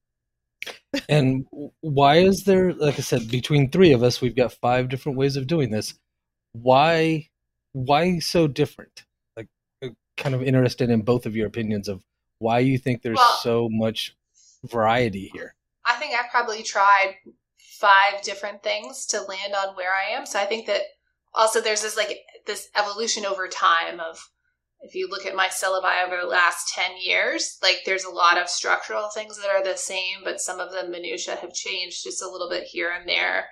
[1.09, 1.47] And
[1.81, 5.37] why is there like i said between three of us we've got five different ways
[5.37, 5.95] of doing this.
[6.53, 7.29] Why
[7.73, 9.05] why so different?
[9.37, 9.49] Like
[9.83, 12.03] uh, kind of interested in both of your opinions of
[12.39, 14.17] why you think there's well, so much
[14.65, 15.55] variety here.
[15.85, 17.17] I think i've probably tried
[17.85, 20.83] five different things to land on where i am so i think that
[21.35, 24.31] also there's this like this evolution over time of
[24.85, 28.37] if you look at my syllabi over the last 10 years, like there's a lot
[28.37, 32.23] of structural things that are the same, but some of the minutiae have changed just
[32.23, 33.47] a little bit here and there.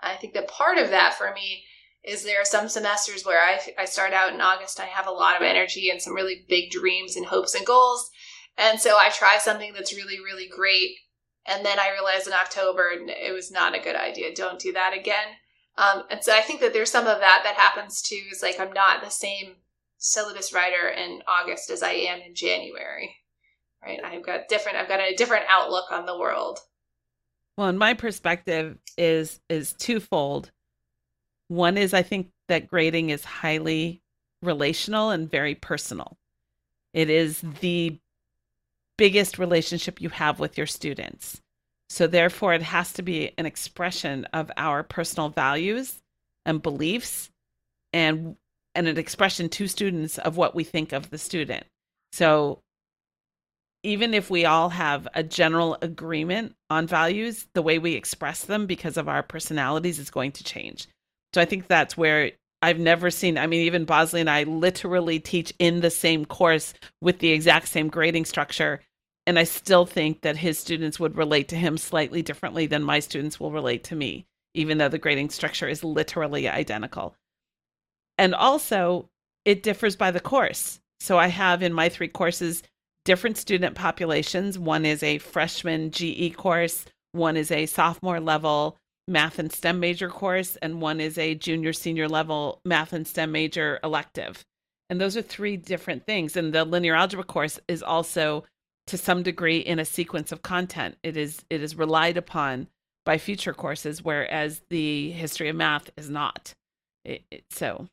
[0.00, 1.64] I think that part of that for me
[2.02, 5.12] is there are some semesters where I, I start out in August, I have a
[5.12, 8.10] lot of energy and some really big dreams and hopes and goals.
[8.56, 10.96] And so I try something that's really, really great.
[11.48, 14.34] And then I realized in October it was not a good idea.
[14.34, 15.26] Don't do that again.
[15.78, 18.20] Um, and so I think that there's some of that that happens too.
[18.30, 19.56] Is like I'm not the same
[19.96, 23.16] syllabus writer in August as I am in January.
[23.82, 24.00] Right?
[24.04, 26.58] I've got different I've got a different outlook on the world.
[27.56, 30.50] Well, and my perspective is is twofold.
[31.46, 34.02] One is I think that grading is highly
[34.42, 36.18] relational and very personal.
[36.92, 37.98] It is the
[38.98, 41.40] biggest relationship you have with your students.
[41.88, 45.96] So therefore it has to be an expression of our personal values
[46.44, 47.30] and beliefs
[47.92, 48.36] and
[48.74, 51.64] and an expression to students of what we think of the student.
[52.12, 52.60] So
[53.82, 58.66] even if we all have a general agreement on values, the way we express them
[58.66, 60.86] because of our personalities is going to change.
[61.34, 63.38] So I think that's where I've never seen.
[63.38, 67.68] I mean, even Bosley and I literally teach in the same course with the exact
[67.68, 68.80] same grading structure.
[69.28, 72.98] And I still think that his students would relate to him slightly differently than my
[72.98, 77.14] students will relate to me, even though the grading structure is literally identical.
[78.16, 79.10] And also,
[79.44, 80.80] it differs by the course.
[80.98, 82.62] So I have in my three courses
[83.04, 84.58] different student populations.
[84.58, 90.08] One is a freshman GE course, one is a sophomore level math and STEM major
[90.08, 94.46] course, and one is a junior senior level math and STEM major elective.
[94.88, 96.34] And those are three different things.
[96.34, 98.44] And the linear algebra course is also
[98.88, 100.96] to some degree in a sequence of content.
[101.02, 102.68] It is it is relied upon
[103.04, 106.52] by future courses, whereas the history of math is not.
[107.04, 107.88] It, it, so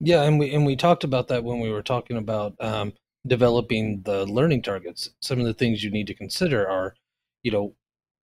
[0.00, 2.92] yeah, and we and we talked about that when we were talking about um,
[3.26, 5.10] developing the learning targets.
[5.20, 6.94] Some of the things you need to consider are,
[7.42, 7.74] you know,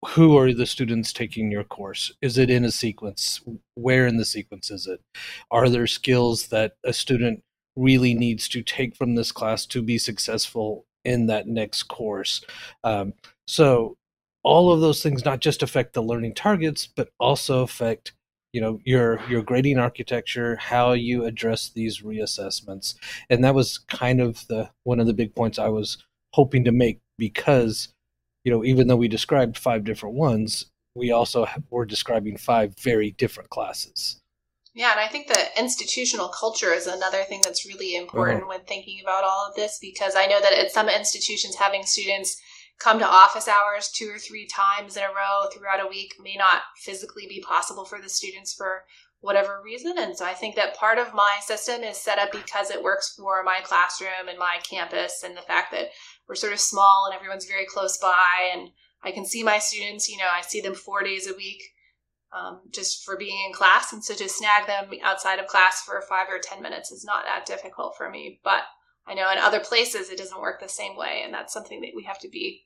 [0.07, 2.11] who are the students taking your course?
[2.21, 3.41] Is it in a sequence?
[3.75, 5.01] Where in the sequence is it?
[5.51, 7.43] Are there skills that a student
[7.75, 12.43] really needs to take from this class to be successful in that next course?
[12.83, 13.13] Um,
[13.47, 13.95] so
[14.43, 18.13] all of those things not just affect the learning targets, but also affect
[18.53, 22.95] you know your your grading architecture how you address these reassessments
[23.29, 26.71] and that was kind of the one of the big points i was hoping to
[26.71, 27.89] make because
[28.43, 33.11] you know even though we described five different ones we also were describing five very
[33.11, 34.19] different classes
[34.73, 38.49] yeah and i think the institutional culture is another thing that's really important uh-huh.
[38.49, 42.39] when thinking about all of this because i know that at some institutions having students
[42.79, 46.35] come to office hours two or three times in a row throughout a week may
[46.37, 48.83] not physically be possible for the students for
[49.21, 49.95] whatever reason.
[49.97, 53.15] And so I think that part of my system is set up because it works
[53.17, 55.89] for my classroom and my campus and the fact that
[56.27, 58.69] we're sort of small and everyone's very close by and
[59.03, 61.61] I can see my students, you know, I see them four days a week
[62.31, 63.93] um, just for being in class.
[63.93, 67.25] And so to snag them outside of class for five or 10 minutes is not
[67.25, 68.39] that difficult for me.
[68.43, 68.63] But
[69.07, 71.21] I know in other places it doesn't work the same way.
[71.23, 72.63] And that's something that we have to be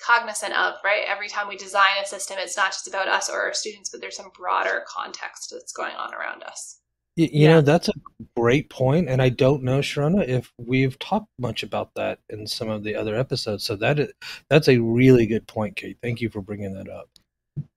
[0.00, 1.04] cognizant of, right?
[1.06, 4.00] Every time we design a system, it's not just about us or our students, but
[4.00, 6.80] there's some broader context that's going on around us.
[7.16, 7.48] You, you yeah.
[7.54, 7.94] know, that's a
[8.36, 12.68] great point, and I don't know, Sharona, if we've talked much about that in some
[12.68, 13.64] of the other episodes.
[13.64, 14.12] So that is,
[14.48, 15.98] that's a really good point, Kate.
[16.00, 17.08] Thank you for bringing that up.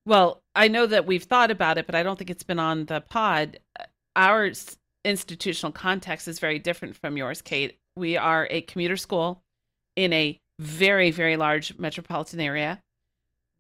[0.06, 2.86] Well, I know that we've thought about it, but I don't think it's been on
[2.86, 3.60] the pod.
[4.16, 4.52] Our
[5.06, 7.78] institutional context is very different from yours, Kate.
[7.96, 9.42] We are a commuter school
[9.96, 12.82] in a very, very large metropolitan area.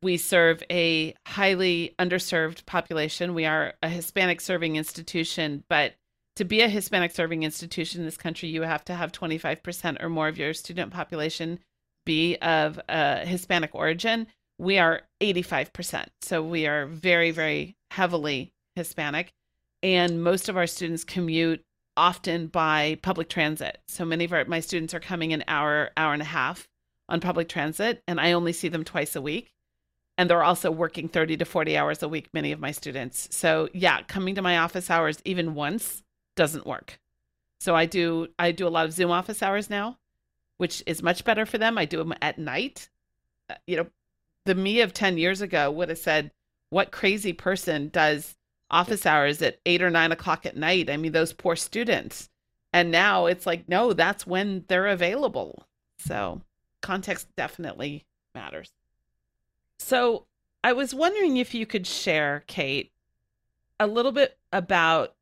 [0.02, 3.34] we serve a highly underserved population.
[3.34, 5.94] We are a Hispanic serving institution, but
[6.38, 10.10] to be a Hispanic serving institution in this country, you have to have 25% or
[10.10, 11.60] more of your student population
[12.06, 14.28] be of a Hispanic origin.
[14.62, 16.06] We are 85%.
[16.22, 19.34] So we are very, very heavily Hispanic.
[19.82, 21.64] And most of our students commute
[21.98, 23.80] often by public transit.
[23.88, 26.68] So many of our, my students are coming an hour, hour and a half
[27.10, 29.52] on public transit, and I only see them twice a week.
[30.20, 33.36] And they're also working 30 to 40 hours a week, many of my students.
[33.36, 36.04] So yeah, coming to my office hours even once
[36.36, 37.00] doesn't work.
[37.60, 39.98] So I do I do a lot of Zoom office hours now,
[40.60, 41.80] which is much better for them.
[41.80, 42.90] I do them at night.
[43.50, 43.88] Uh, you know,
[44.46, 46.32] the me of 10 years ago would have said,
[46.70, 48.36] what crazy person does
[48.70, 50.90] office hours at eight or nine o'clock at night?
[50.90, 52.30] I mean, those poor students.
[52.74, 55.68] And now it's like, no, that's when they're available.
[56.00, 56.42] So
[56.82, 58.72] context definitely matters.
[59.80, 60.26] So
[60.64, 62.92] I was wondering if you could share, Kate,
[63.80, 65.16] a little bit about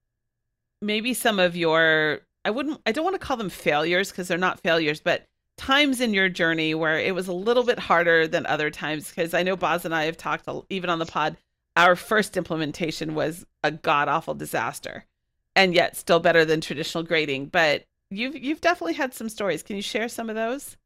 [0.82, 4.38] maybe some of your I wouldn't I don't want to call them failures because they're
[4.38, 5.28] not failures, but
[5.60, 9.10] times in your journey where it was a little bit harder than other times?
[9.10, 11.38] Because I know Boz and I have talked even on the pod
[11.76, 15.06] our first implementation was a god awful disaster
[15.56, 19.62] and yet still better than traditional grading but you've you've definitely had some stories.
[19.62, 20.78] Can you share some of those?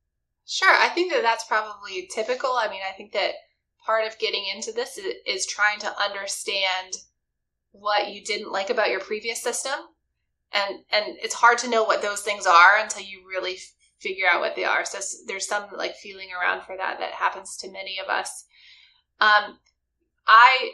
[0.46, 0.74] Sure.
[0.74, 2.52] I think that that's probably typical.
[2.52, 3.34] I mean i think that
[3.86, 6.96] part of getting into this is, is trying to understand
[7.72, 9.74] what you didn't like about your previous system
[10.52, 13.58] and and it's hard to know what those things are until you really
[14.04, 14.86] figure out what they are.
[14.86, 18.46] So there's some like feeling around for that that happens to many of us.
[19.20, 19.58] Um
[20.28, 20.72] i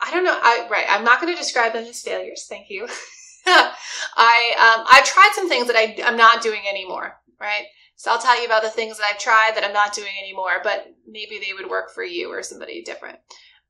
[0.00, 2.86] i don't know i right i'm not going to describe them as failures thank you.
[3.46, 7.64] I um i've tried some things that I, i'm not doing anymore right?
[7.96, 10.60] So i'll tell you about the things that i've tried that i'm not doing anymore
[10.62, 13.18] but maybe they would work for you or somebody different.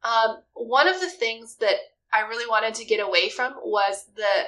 [0.03, 1.77] Um, one of the things that
[2.13, 4.45] I really wanted to get away from was the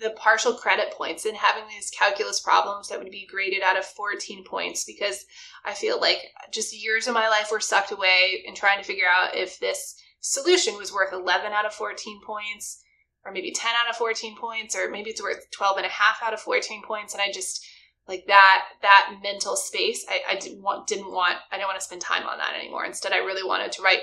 [0.00, 3.84] the partial credit points and having these calculus problems that would be graded out of
[3.84, 5.24] 14 points because
[5.64, 6.18] I feel like
[6.52, 10.00] just years of my life were sucked away in trying to figure out if this
[10.20, 12.82] solution was worth 11 out of 14 points
[13.24, 16.22] or maybe 10 out of 14 points or maybe it's worth 12 and a half
[16.22, 17.14] out of 14 points.
[17.14, 17.64] And I just
[18.06, 21.84] like that that mental space I, I didn't want didn't want I didn't want to
[21.84, 22.84] spend time on that anymore.
[22.84, 24.00] Instead I really wanted to write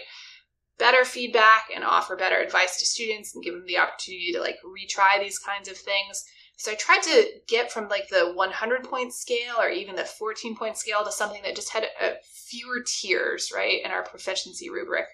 [0.78, 4.58] better feedback and offer better advice to students and give them the opportunity to like
[4.66, 6.26] retry these kinds of things.
[6.58, 10.56] So I tried to get from like the 100 point scale or even the 14
[10.56, 12.14] point scale to something that just had a,
[12.46, 15.06] fewer tiers, right, in our proficiency rubric.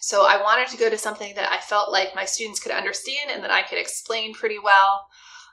[0.00, 3.30] So I wanted to go to something that I felt like my students could understand
[3.30, 5.06] and that I could explain pretty well.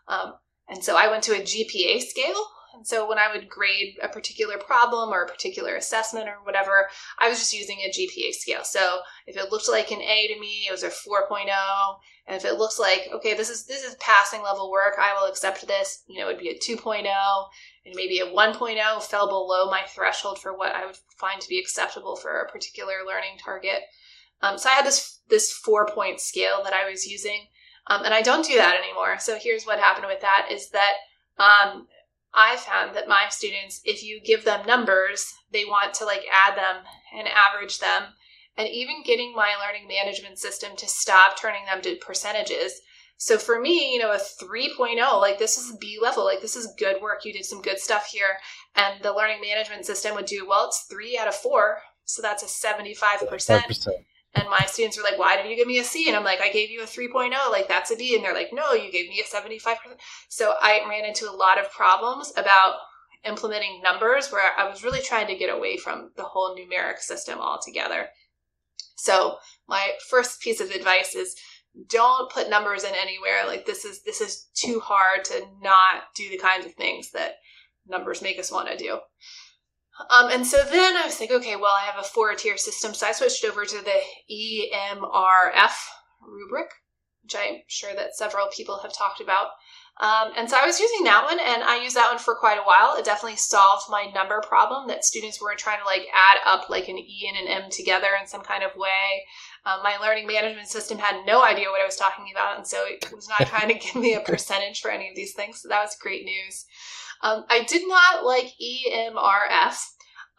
[0.08, 0.34] Um,
[0.70, 2.46] and so I went to a GPA scale,
[2.78, 6.88] and so when I would grade a particular problem or a particular assessment or whatever,
[7.20, 8.64] I was just using a GPA scale.
[8.64, 11.48] So if it looked like an A to me, it was a 4.0.
[12.28, 15.28] And if it looks like, okay, this is this is passing level work, I will
[15.28, 17.06] accept this, you know, it would be a 2.0
[17.86, 21.60] and maybe a 1.0 fell below my threshold for what I would find to be
[21.60, 23.82] acceptable for a particular learning target.
[24.42, 27.48] Um, so I had this this four point scale that I was using,
[27.88, 29.18] um, and I don't do that anymore.
[29.18, 30.94] So here's what happened with that: is that
[31.40, 31.88] um,
[32.38, 36.56] I found that my students, if you give them numbers, they want to like add
[36.56, 36.84] them
[37.18, 38.04] and average them.
[38.56, 42.80] And even getting my learning management system to stop turning them to percentages.
[43.18, 46.76] So for me, you know, a 3.0, like this is B level, like this is
[46.78, 47.26] good work.
[47.26, 48.38] You did some good stuff here.
[48.76, 51.80] And the learning management system would do, well, it's three out of four.
[52.06, 53.28] So that's a 75%.
[53.28, 53.88] 75%.
[54.34, 56.08] And my students were like, why did you give me a C?
[56.08, 57.32] And I'm like, I gave you a 3.0.
[57.50, 58.16] Like, that's a B.
[58.16, 59.76] And they're like, no, you gave me a 75%.
[60.30, 62.76] So I ran into a lot of problems about
[63.26, 67.40] implementing numbers where I was really trying to get away from the whole numeric system
[67.40, 68.08] altogether.
[68.96, 69.38] So
[69.68, 71.36] my first piece of advice is
[71.88, 73.46] don't put numbers in anywhere.
[73.46, 77.36] Like this is this is too hard to not do the kinds of things that
[77.88, 79.00] numbers make us want to do.
[80.10, 82.94] Um, and so then I was like, okay, well, I have a four tier system.
[82.94, 84.00] So I switched over to the
[84.32, 85.76] EMRF
[86.22, 86.70] rubric,
[87.24, 89.48] which I'm sure that several people have talked about.
[90.00, 92.60] Um, and so I was using that one and I used that one for quite
[92.60, 92.96] a while.
[92.96, 96.88] It definitely solved my number problem that students weren't trying to like add up like
[96.88, 99.26] an E and an M together in some kind of way.
[99.66, 102.58] Um, my learning management system had no idea what I was talking about.
[102.58, 105.34] And so it was not trying to give me a percentage for any of these
[105.34, 105.62] things.
[105.62, 106.66] So that was great news.
[107.22, 109.78] Um, I did not like EMRF.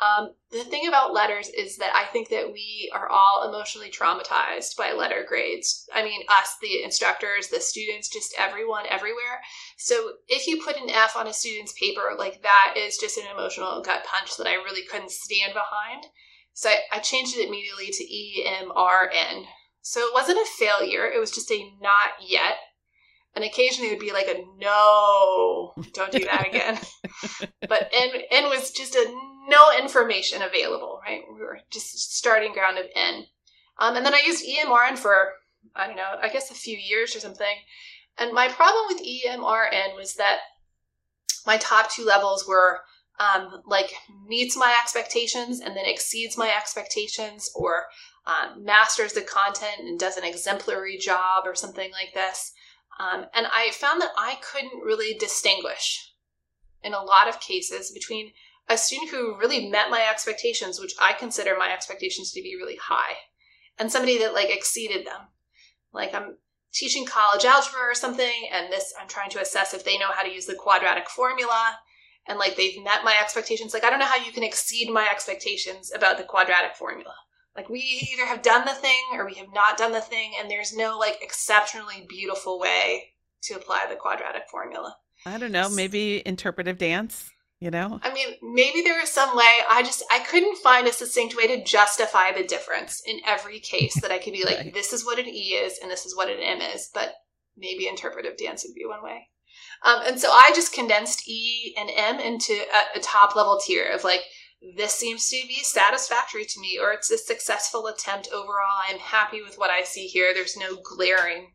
[0.01, 4.76] Um, the thing about letters is that I think that we are all emotionally traumatized
[4.76, 5.89] by letter grades.
[5.93, 9.41] I mean, us, the instructors, the students, just everyone, everywhere.
[9.76, 13.24] So if you put an F on a student's paper, like that is just an
[13.33, 16.07] emotional gut punch that I really couldn't stand behind.
[16.53, 19.47] So I, I changed it immediately to EMRN.
[19.81, 22.55] So it wasn't a failure, it was just a not yet.
[23.39, 26.76] And occasionally it would be like a no, don't do that again.
[27.68, 29.14] but N, N was just a
[29.47, 31.20] no information available, right?
[31.32, 33.26] We were just starting ground of N.
[33.78, 35.34] Um, and then I used EMRN for,
[35.76, 37.47] I don't know, I guess a few years or something.
[38.18, 40.39] And my problem with EMRN was that
[41.47, 42.80] my top two levels were
[43.20, 43.93] um, like
[44.26, 47.84] meets my expectations and then exceeds my expectations or
[48.26, 52.53] um, masters the content and does an exemplary job or something like this.
[52.99, 56.13] Um, and I found that I couldn't really distinguish
[56.83, 58.33] in a lot of cases between
[58.69, 62.77] a student who really met my expectations, which I consider my expectations to be really
[62.77, 63.15] high,
[63.79, 65.29] and somebody that like exceeded them.
[65.93, 66.37] Like I'm
[66.73, 70.23] teaching college algebra or something, and this I'm trying to assess if they know how
[70.23, 71.79] to use the quadratic formula,
[72.27, 73.73] and like they've met my expectations.
[73.73, 77.15] Like I don't know how you can exceed my expectations about the quadratic formula.
[77.59, 77.81] Like we
[78.13, 80.97] either have done the thing or we have not done the thing, and there's no
[80.97, 84.97] like exceptionally beautiful way to apply the quadratic formula.
[85.27, 87.29] I don't know, maybe interpretive dance
[87.59, 90.93] you know i mean maybe there is some way i just i couldn't find a
[90.93, 94.75] succinct way to justify the difference in every case that i could be like right.
[94.75, 97.15] this is what an e is and this is what an m is but
[97.57, 99.27] maybe interpretive dance would be one way
[99.85, 103.91] um, and so i just condensed e and m into a, a top level tier
[103.91, 104.21] of like
[104.77, 109.41] this seems to be satisfactory to me or it's a successful attempt overall i'm happy
[109.43, 111.53] with what i see here there's no glaring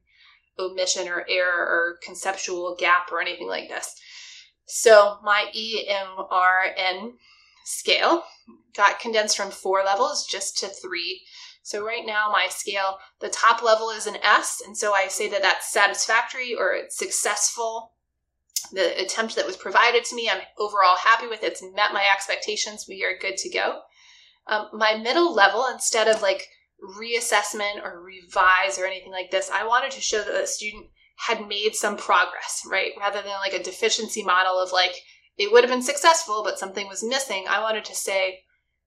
[0.60, 3.95] omission or error or conceptual gap or anything like this
[4.66, 7.14] so my EMRN
[7.66, 8.24] scale
[8.76, 11.24] got condensed from four levels just to three.
[11.62, 15.30] So right now my scale, the top level is an S, and so I say
[15.30, 17.93] that that's satisfactory or it's successful.
[18.72, 21.43] The attempt that was provided to me, I'm overall happy with.
[21.43, 21.54] It.
[21.54, 22.86] It's met my expectations.
[22.88, 23.82] We are good to go.
[24.47, 26.47] Um, my middle level, instead of like
[26.97, 31.47] reassessment or revise or anything like this, I wanted to show that the student had
[31.47, 32.91] made some progress, right?
[32.99, 34.95] Rather than like a deficiency model of like,
[35.38, 37.45] it would have been successful, but something was missing.
[37.47, 38.39] I wanted to say,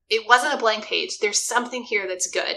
[0.08, 1.18] it wasn't a blank page.
[1.18, 2.56] There's something here that's good.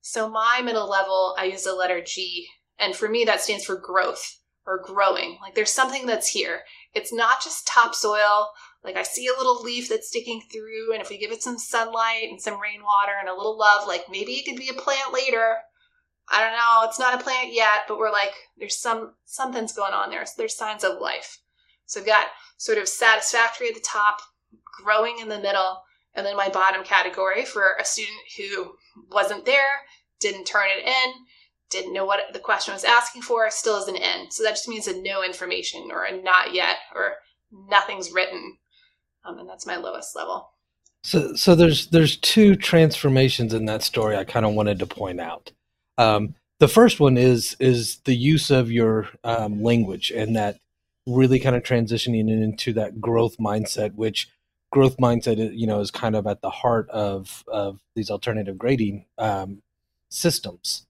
[0.00, 2.46] So my middle level, I use the letter G.
[2.78, 5.38] And for me, that stands for growth or growing.
[5.42, 6.62] Like there's something that's here.
[6.94, 8.50] It's not just topsoil.
[8.82, 11.58] Like I see a little leaf that's sticking through, and if we give it some
[11.58, 15.12] sunlight and some rainwater and a little love, like maybe it could be a plant
[15.12, 15.56] later.
[16.30, 19.92] I don't know, it's not a plant yet, but we're like, there's some something's going
[19.92, 20.24] on there.
[20.24, 21.38] So there's signs of life.
[21.86, 24.18] So I've got sort of satisfactory at the top,
[24.82, 25.82] growing in the middle,
[26.14, 28.74] and then my bottom category for a student who
[29.10, 29.82] wasn't there,
[30.20, 31.12] didn't turn it in,
[31.70, 34.30] didn't know what the question was asking for, still is an N.
[34.30, 37.14] So that just means a no information or a not yet or
[37.70, 38.58] nothing's written.
[39.24, 40.50] Um, and that's my lowest level.
[41.02, 45.20] So, so there's there's two transformations in that story I kind of wanted to point
[45.20, 45.52] out.
[45.98, 50.58] Um, the first one is is the use of your um, language and that
[51.06, 54.28] really kind of transitioning into that growth mindset, which
[54.70, 59.04] growth mindset you know is kind of at the heart of of these alternative grading
[59.18, 59.62] um,
[60.08, 60.86] systems.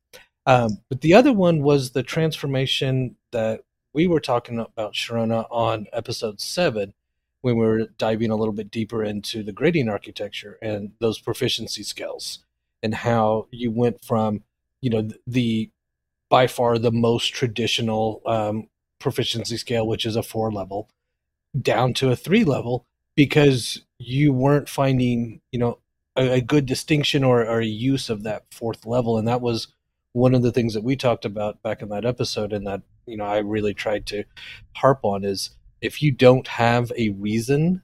[0.46, 5.86] Um, but the other one was the transformation that we were talking about, Sharona, on
[5.92, 6.92] episode seven,
[7.40, 11.82] when we were diving a little bit deeper into the grading architecture and those proficiency
[11.82, 12.40] skills,
[12.82, 14.42] and how you went from
[14.80, 15.70] you know the
[16.28, 18.68] by far the most traditional um,
[18.98, 20.88] proficiency scale, which is a four level,
[21.60, 25.78] down to a three level because you weren't finding you know
[26.16, 29.68] a, a good distinction or, or a use of that fourth level, and that was
[30.14, 33.18] one of the things that we talked about back in that episode, and that you
[33.18, 34.24] know I really tried to
[34.76, 35.50] harp on is
[35.82, 37.82] if you don't have a reason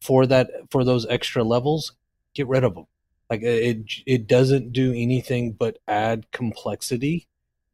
[0.00, 1.92] for that for those extra levels,
[2.34, 2.86] get rid of them
[3.30, 7.26] like it it doesn't do anything but add complexity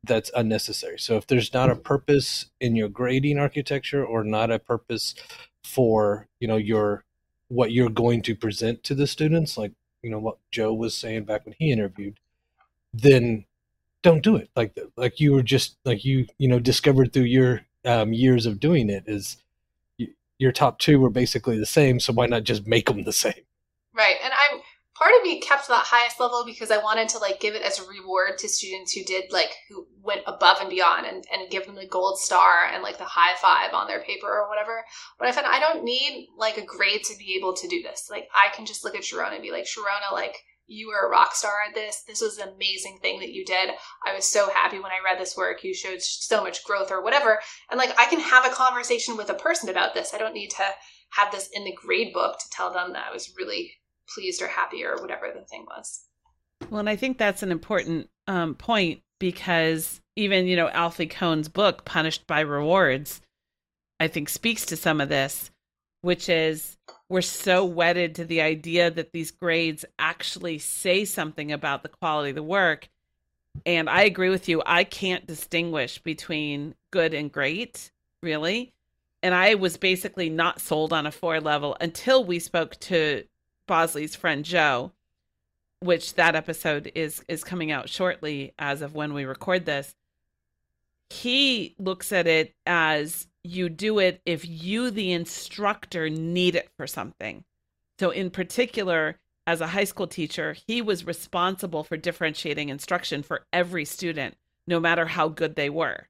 [0.03, 0.99] that's unnecessary.
[0.99, 1.83] So if there's not a mm-hmm.
[1.83, 5.14] purpose in your grading architecture or not a purpose
[5.64, 7.05] for, you know, your
[7.49, 9.72] what you're going to present to the students, like,
[10.03, 12.18] you know, what Joe was saying back when he interviewed,
[12.93, 13.47] then
[14.05, 14.51] don't do it.
[14.55, 18.61] Like like you were just like you, you know, discovered through your um, years of
[18.61, 19.39] doing it is
[19.97, 23.13] you, your top two were basically the same, so why not just make them the
[23.13, 23.43] same?
[23.95, 24.17] Right.
[24.23, 24.61] And I'm
[24.95, 27.81] part of me kept that highest level because I wanted to like give it as
[27.81, 31.65] a reward to students who did like who went above and beyond and, and give
[31.65, 34.85] them the gold star and like the high five on their paper or whatever.
[35.19, 38.09] But I found I don't need like a grade to be able to do this.
[38.11, 40.37] Like I can just look at Sharona and be like, Sharona, like
[40.67, 42.03] you were a rock star at this.
[42.07, 43.71] This was an amazing thing that you did.
[44.07, 45.62] I was so happy when I read this work.
[45.62, 47.39] You showed so much growth or whatever.
[47.71, 50.15] And like I can have a conversation with a person about this.
[50.15, 50.65] I don't need to
[51.12, 53.73] have this in the grade book to tell them that I was really
[54.15, 56.05] pleased or happy or whatever the thing was.
[56.71, 61.49] Well, and I think that's an important um, point because even, you know, Alfie Kohn's
[61.49, 63.21] book, Punished by Rewards,
[64.01, 65.51] I think speaks to some of this,
[66.03, 66.77] which is
[67.09, 72.31] we're so wedded to the idea that these grades actually say something about the quality
[72.31, 72.89] of the work.
[73.67, 74.63] And I agree with you.
[74.67, 77.91] I can't distinguish between good and great,
[78.23, 78.73] really.
[79.23, 83.25] And I was basically not sold on a four level until we spoke to
[83.67, 84.93] Bosley's friend Joe,
[85.81, 89.95] which that episode is is coming out shortly as of when we record this.
[91.11, 96.86] He looks at it as you do it if you, the instructor, need it for
[96.86, 97.45] something.
[98.01, 103.45] So, in particular, as a high school teacher, he was responsible for differentiating instruction for
[103.53, 104.36] every student,
[104.66, 106.09] no matter how good they were.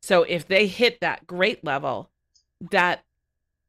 [0.00, 2.08] So, if they hit that great level,
[2.70, 3.04] that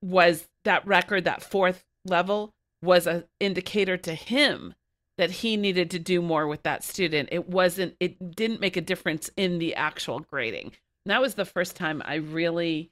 [0.01, 4.75] was that record, that fourth level was an indicator to him
[5.17, 7.29] that he needed to do more with that student.
[7.31, 10.73] It wasn't, it didn't make a difference in the actual grading.
[11.05, 12.91] And that was the first time I really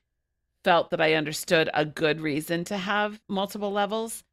[0.66, 4.24] felt that I understood a good reason to have multiple levels.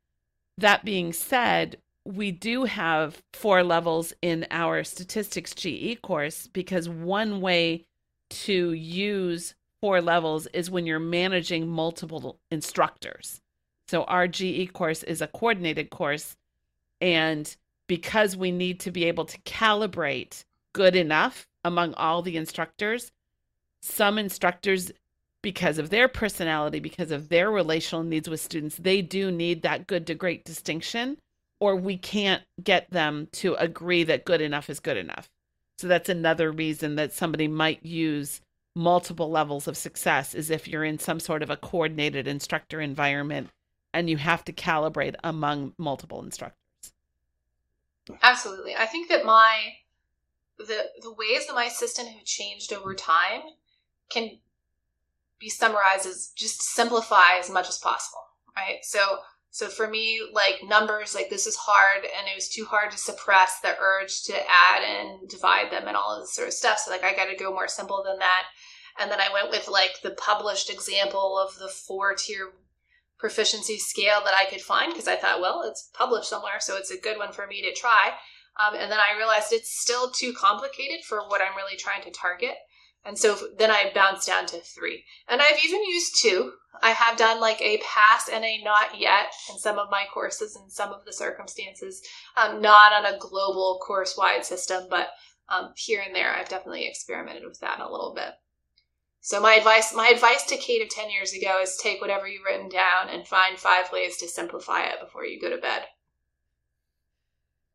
[0.57, 1.77] That being said,
[2.07, 7.85] we do have four levels in our statistics GE course because one way
[8.31, 13.43] to use four levels is when you're managing multiple instructors.
[13.89, 16.39] So our GE course is a coordinated course
[17.03, 17.55] and
[17.89, 23.13] because we need to be able to calibrate good enough among all the instructors,
[23.83, 24.93] some instructors
[25.43, 29.87] because of their personality, because of their relational needs with students, they do need that
[29.87, 31.19] good to great distinction,
[31.61, 35.29] or we can't get them to agree that good enough is good enough.
[35.79, 38.41] So that's another reason that somebody might use
[38.75, 43.49] multiple levels of success is if you're in some sort of a coordinated instructor environment
[43.93, 46.57] and you have to calibrate among multiple instructors.
[48.23, 48.75] Absolutely.
[48.75, 49.75] I think that my
[50.59, 53.43] the the ways that my system have changed over time
[54.11, 54.39] can
[55.43, 58.23] be summarized as just simplify as much as possible,
[58.57, 58.79] right?
[58.83, 59.19] So
[59.51, 62.97] so for me, like numbers, like this is hard, and it was too hard to
[62.97, 66.79] suppress the urge to add and divide them and all of this sort of stuff.
[66.79, 68.45] So like I got to go more simple than that.
[68.99, 72.53] And then I went with like the published example of the four tier
[73.19, 76.91] proficiency scale that I could find because I thought, well, it's published somewhere, so it's
[76.91, 78.13] a good one for me to try.
[78.59, 82.11] Um, and then I realized it's still too complicated for what I'm really trying to
[82.11, 82.55] target.
[83.05, 85.05] And so then I bounced down to three.
[85.29, 86.53] And I've even used two.
[86.83, 90.57] I have done like a pass and a not yet in some of my courses
[90.57, 92.03] and some of the circumstances,
[92.37, 95.11] um, not on a global course wide system, but
[95.49, 98.35] um, here and there, I've definitely experimented with that a little bit.
[99.21, 102.45] So my advice, my advice to Kate of 10 years ago is take whatever you've
[102.45, 105.83] written down and find five ways to simplify it before you go to bed.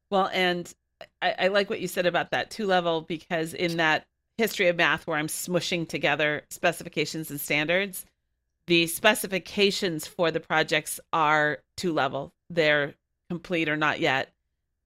[0.09, 0.73] Well, and
[1.21, 4.05] I, I like what you said about that two level because in that
[4.37, 8.05] history of math where I'm smushing together specifications and standards,
[8.67, 12.33] the specifications for the projects are two level.
[12.49, 12.93] They're
[13.29, 14.29] complete or not yet.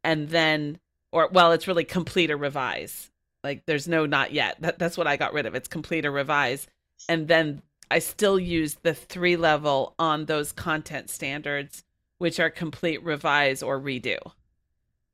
[0.04, 0.80] And then,
[1.12, 3.12] or well, it's really complete or revise.
[3.44, 4.58] Like there's no not yet.
[4.60, 5.56] That, that's what I got rid of.
[5.56, 6.68] It's complete or revise.
[7.10, 11.84] And then I still use the three level on those content standards,
[12.20, 14.18] which are complete, revise, or redo.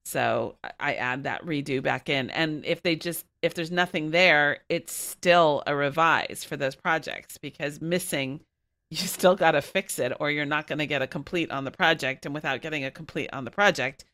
[0.07, 2.29] So I add that redo back in.
[2.29, 7.37] And if they just, if there's nothing there, it's still a revise for those projects
[7.37, 8.39] because missing,
[8.89, 11.65] you still got to fix it or you're not going to get a complete on
[11.65, 12.25] the project.
[12.25, 14.05] And without getting a complete on the project,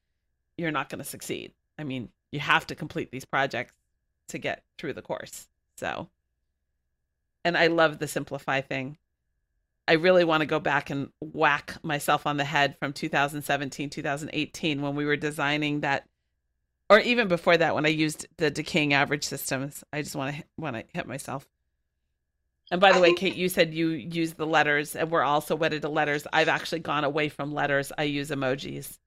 [0.57, 1.51] you're not going to succeed.
[1.77, 3.73] I mean, you have to complete these projects
[4.29, 5.47] to get through the course.
[5.77, 6.09] So,
[7.45, 8.97] and I love the simplify thing.
[9.87, 14.81] I really want to go back and whack myself on the head from 2017, 2018
[14.81, 16.07] when we were designing that
[16.89, 19.83] or even before that when I used the decaying average systems.
[19.91, 21.47] I just want to want to hit myself.
[22.71, 23.19] And by the I way, think...
[23.19, 26.25] Kate, you said you use the letters and we're also wedded to letters.
[26.31, 27.91] I've actually gone away from letters.
[27.97, 28.99] I use emojis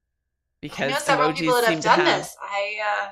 [0.61, 2.19] because I know several emojis people that have done have...
[2.19, 2.37] this.
[2.41, 3.09] I uh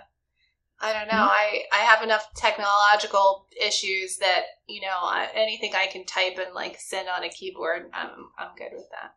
[0.81, 1.13] I don't know.
[1.13, 1.31] Mm-hmm.
[1.31, 6.79] I I have enough technological issues that you know anything I can type and like
[6.79, 9.15] send on a keyboard, I'm I'm good with that.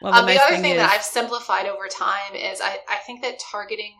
[0.00, 0.78] Well, the, um, nice the other thing, thing is...
[0.78, 3.94] that I've simplified over time is I I think that targeting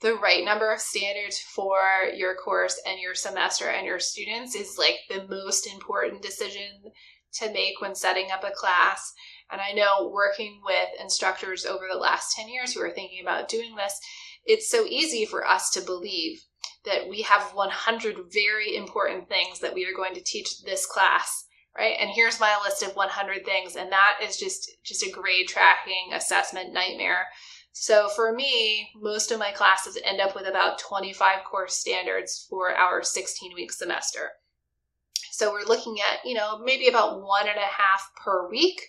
[0.00, 1.80] the right number of standards for
[2.14, 6.92] your course and your semester and your students is like the most important decision
[7.32, 9.12] to make when setting up a class.
[9.50, 13.48] And I know working with instructors over the last 10 years who are thinking about
[13.48, 13.98] doing this,
[14.44, 16.42] it's so easy for us to believe
[16.88, 21.46] that we have 100 very important things that we are going to teach this class
[21.76, 25.46] right and here's my list of 100 things and that is just just a grade
[25.48, 27.26] tracking assessment nightmare
[27.72, 32.74] So for me, most of my classes end up with about 25 course standards for
[32.74, 34.30] our 16 week semester.
[35.30, 38.80] So we're looking at, you know, maybe about one and a half per week.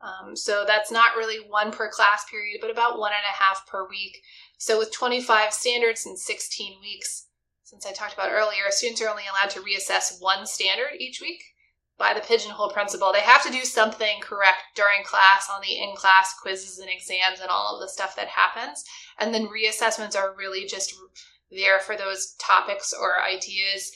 [0.00, 3.66] Um, so that's not really one per class period, but about one and a half
[3.68, 4.18] per week.
[4.58, 7.28] So with 25 standards in 16 weeks,
[7.62, 11.42] since I talked about earlier, students are only allowed to reassess one standard each week
[11.96, 13.12] by the pigeonhole principle.
[13.12, 17.40] They have to do something correct during class on the in class quizzes and exams
[17.40, 18.84] and all of the stuff that happens.
[19.18, 20.94] And then reassessments are really just
[21.50, 23.92] there for those topics or ideas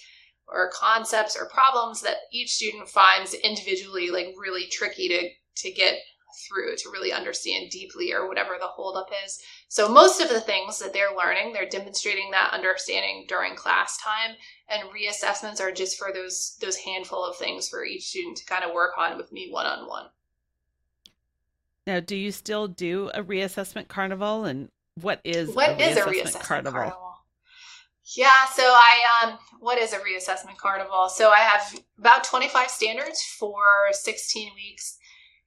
[0.48, 5.98] or concepts or problems that each student finds individually like really tricky to to get
[6.36, 9.40] through to really understand deeply or whatever the holdup is.
[9.68, 14.36] So most of the things that they're learning, they're demonstrating that understanding during class time
[14.68, 18.64] and reassessments are just for those those handful of things for each student to kind
[18.64, 20.06] of work on with me one on one.
[21.86, 24.68] Now, do you still do a reassessment carnival and
[25.00, 26.72] what is what a is reassessment a reassessment carnival?
[26.72, 27.12] carnival?
[28.16, 31.08] Yeah, so I um what is a reassessment carnival?
[31.08, 33.62] So I have about 25 standards for
[33.92, 34.98] 16 weeks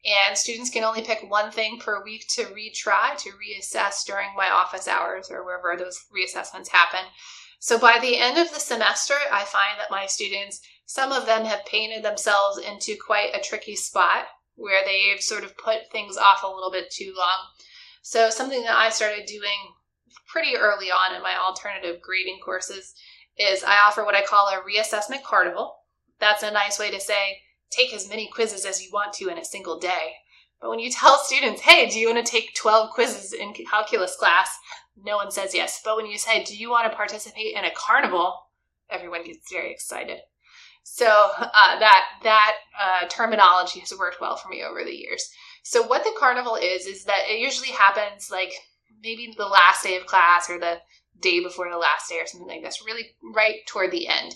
[0.06, 4.50] and students can only pick one thing per week to retry to reassess during my
[4.50, 7.02] office hours or wherever those reassessments happen.
[7.60, 11.46] So by the end of the semester, I find that my students, some of them
[11.46, 16.44] have painted themselves into quite a tricky spot where they've sort of put things off
[16.44, 17.48] a little bit too long.
[18.04, 19.74] So something that I started doing
[20.28, 22.94] pretty early on in my alternative grading courses
[23.38, 25.76] is I offer what I call a reassessment carnival.
[26.20, 27.40] That's a nice way to say
[27.70, 30.14] take as many quizzes as you want to in a single day.
[30.62, 34.16] But when you tell students, hey, do you want to take 12 quizzes in calculus
[34.16, 34.50] class?
[35.04, 35.82] No one says yes.
[35.84, 38.48] But when you say, do you want to participate in a carnival?
[38.90, 40.20] Everyone gets very excited.
[40.84, 45.30] So uh, that that uh, terminology has worked well for me over the years.
[45.64, 48.54] So what the carnival is is that it usually happens like
[49.02, 50.78] maybe the last day of class or the
[51.20, 54.36] day before the last day or something like this, really right toward the end.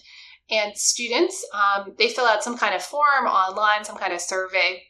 [0.52, 4.84] And students, um, they fill out some kind of form online, some kind of survey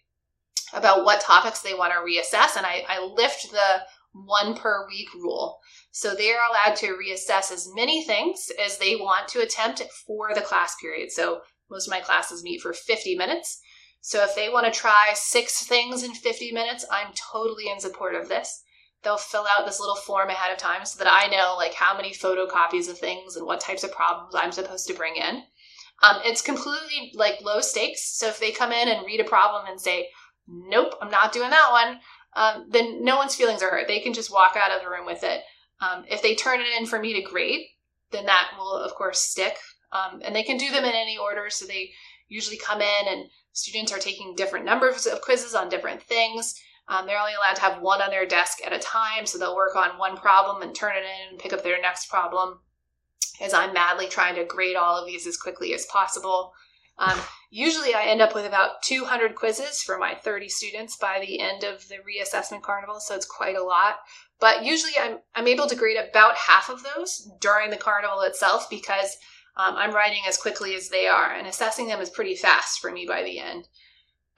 [0.74, 2.56] about what topics they want to reassess.
[2.56, 3.82] And I, I lift the
[4.14, 5.60] one per week rule.
[5.92, 10.34] So they are allowed to reassess as many things as they want to attempt for
[10.34, 11.12] the class period.
[11.12, 13.60] So most of my classes meet for 50 minutes.
[14.02, 18.16] So if they want to try six things in 50 minutes, I'm totally in support
[18.16, 18.64] of this.
[19.04, 21.96] They'll fill out this little form ahead of time so that I know like how
[21.96, 25.44] many photocopies of things and what types of problems I'm supposed to bring in.
[26.02, 28.18] Um, it's completely like low stakes.
[28.18, 30.10] So if they come in and read a problem and say,
[30.48, 32.00] "Nope, I'm not doing that one,"
[32.36, 33.88] um, then no one's feelings are hurt.
[33.88, 35.44] They can just walk out of the room with it.
[35.82, 37.66] Um, if they turn it in for me to grade,
[38.12, 39.58] then that will of course stick.
[39.92, 41.50] Um, and they can do them in any order.
[41.50, 41.92] So they
[42.28, 46.54] usually come in and students are taking different numbers of quizzes on different things.
[46.90, 49.56] Um, they're only allowed to have one on their desk at a time, so they'll
[49.56, 52.60] work on one problem and turn it in and pick up their next problem.
[53.40, 56.52] As I'm madly trying to grade all of these as quickly as possible.
[56.98, 57.18] Um,
[57.52, 61.64] usually, I end up with about 200 quizzes for my 30 students by the end
[61.64, 64.00] of the reassessment carnival, so it's quite a lot.
[64.40, 68.70] But usually, I'm I'm able to grade about half of those during the carnival itself
[68.70, 69.16] because
[69.56, 72.92] um, I'm writing as quickly as they are, and assessing them is pretty fast for
[72.92, 73.68] me by the end.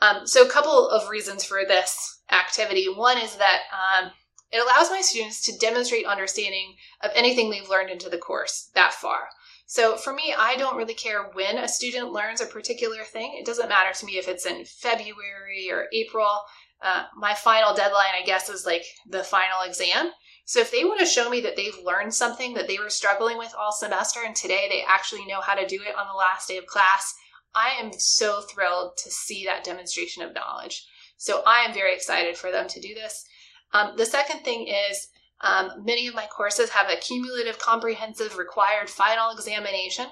[0.01, 2.87] Um, so, a couple of reasons for this activity.
[2.87, 4.11] One is that um,
[4.51, 8.93] it allows my students to demonstrate understanding of anything they've learned into the course that
[8.93, 9.29] far.
[9.67, 13.37] So, for me, I don't really care when a student learns a particular thing.
[13.39, 16.41] It doesn't matter to me if it's in February or April.
[16.81, 20.11] Uh, my final deadline, I guess, is like the final exam.
[20.45, 23.37] So if they want to show me that they've learned something that they were struggling
[23.37, 26.47] with all semester and today they actually know how to do it on the last
[26.47, 27.13] day of class,
[27.53, 30.85] I am so thrilled to see that demonstration of knowledge.
[31.17, 33.25] So I am very excited for them to do this.
[33.73, 35.07] Um, the second thing is
[35.41, 40.07] um, many of my courses have a cumulative comprehensive required final examination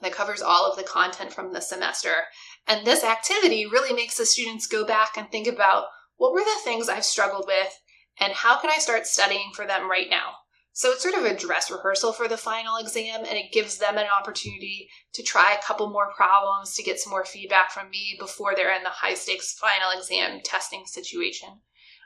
[0.00, 2.24] that covers all of the content from the semester.
[2.66, 5.86] And this activity really makes the students go back and think about
[6.16, 7.80] what were the things I've struggled with
[8.18, 10.32] and how can I start studying for them right now?
[10.74, 13.98] So it's sort of a dress rehearsal for the final exam, and it gives them
[13.98, 18.16] an opportunity to try a couple more problems to get some more feedback from me
[18.18, 21.60] before they're in the high stakes final exam testing situation.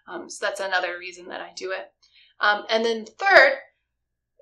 [0.08, 1.92] Um, so that's another reason that I do it.
[2.40, 3.58] Um, and then third,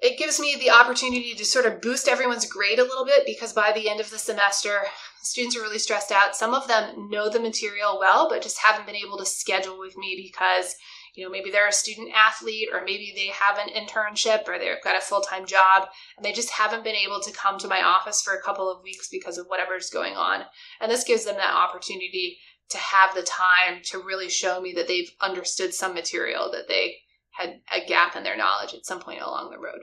[0.03, 3.53] it gives me the opportunity to sort of boost everyone's grade a little bit because
[3.53, 4.81] by the end of the semester,
[5.23, 6.37] students are really stressed out.
[6.37, 9.97] Some of them know the material well, but just haven't been able to schedule with
[9.97, 10.75] me because
[11.15, 14.83] you know maybe they're a student athlete or maybe they have an internship or they've
[14.83, 18.23] got a full-time job and they just haven't been able to come to my office
[18.23, 20.43] for a couple of weeks because of whatever's going on
[20.81, 22.39] and this gives them that opportunity
[22.71, 26.97] to have the time to really show me that they've understood some material that they
[27.35, 29.83] had a gap in their knowledge at some point along the road.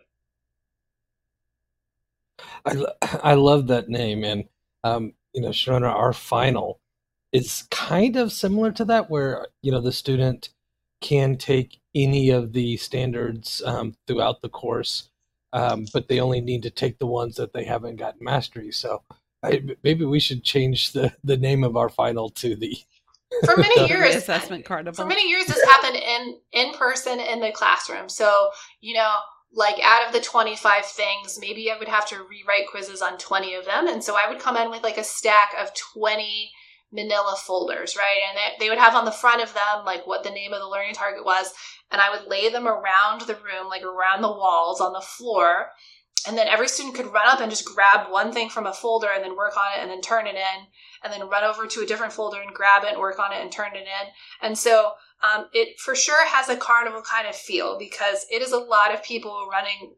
[2.66, 4.24] I, I love that name.
[4.24, 4.46] And,
[4.84, 6.80] um, you know, Sharona, our final
[7.32, 10.50] is kind of similar to that, where, you know, the student
[11.02, 15.10] can take any of the standards um, throughout the course,
[15.52, 18.72] um, but they only need to take the ones that they haven't gotten mastery.
[18.72, 19.04] So
[19.44, 22.78] I, maybe we should change the, the name of our final to the
[23.46, 27.52] for many years assessment card for many years this happened in in person in the
[27.52, 28.10] classroom.
[28.10, 28.50] So
[28.82, 29.16] you know
[29.54, 33.56] like out of the 25 things maybe i would have to rewrite quizzes on 20
[33.56, 33.88] of them.
[33.88, 36.52] And so i would come in with like a stack of 20
[36.92, 38.22] manila folders right?
[38.30, 40.60] And they, they would have on the front of them like what the name of
[40.60, 41.54] the learning target was
[41.92, 45.72] and i would lay them around the room like around the walls on the floor
[46.28, 49.08] and then every student could run up and just grab one thing from a folder
[49.14, 50.68] and then work on it and then turn it in
[51.04, 53.42] and then run over to a different folder and grab it and work on it
[53.42, 54.08] and turn it in.
[54.42, 54.92] And so
[55.24, 58.94] um, it for sure has a carnival kind of feel because it is a lot
[58.94, 59.96] of people running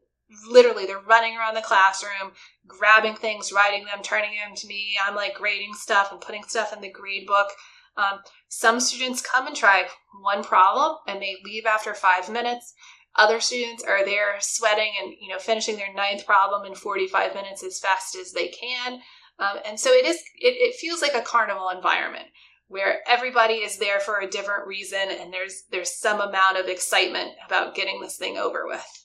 [0.48, 2.32] literally they're running around the classroom
[2.66, 4.96] grabbing things writing them turning them to me.
[5.06, 7.48] I'm like grading stuff and putting stuff in the grade book.
[7.96, 9.86] Um, some students come and try
[10.20, 12.74] one problem and they leave after five minutes.
[13.16, 17.62] Other students are there sweating and you know finishing their ninth problem in 45 minutes
[17.62, 19.00] as fast as they can.
[19.38, 22.26] Um, and so it is it, it feels like a carnival environment
[22.68, 27.30] where everybody is there for a different reason and there's there's some amount of excitement
[27.46, 29.03] about getting this thing over with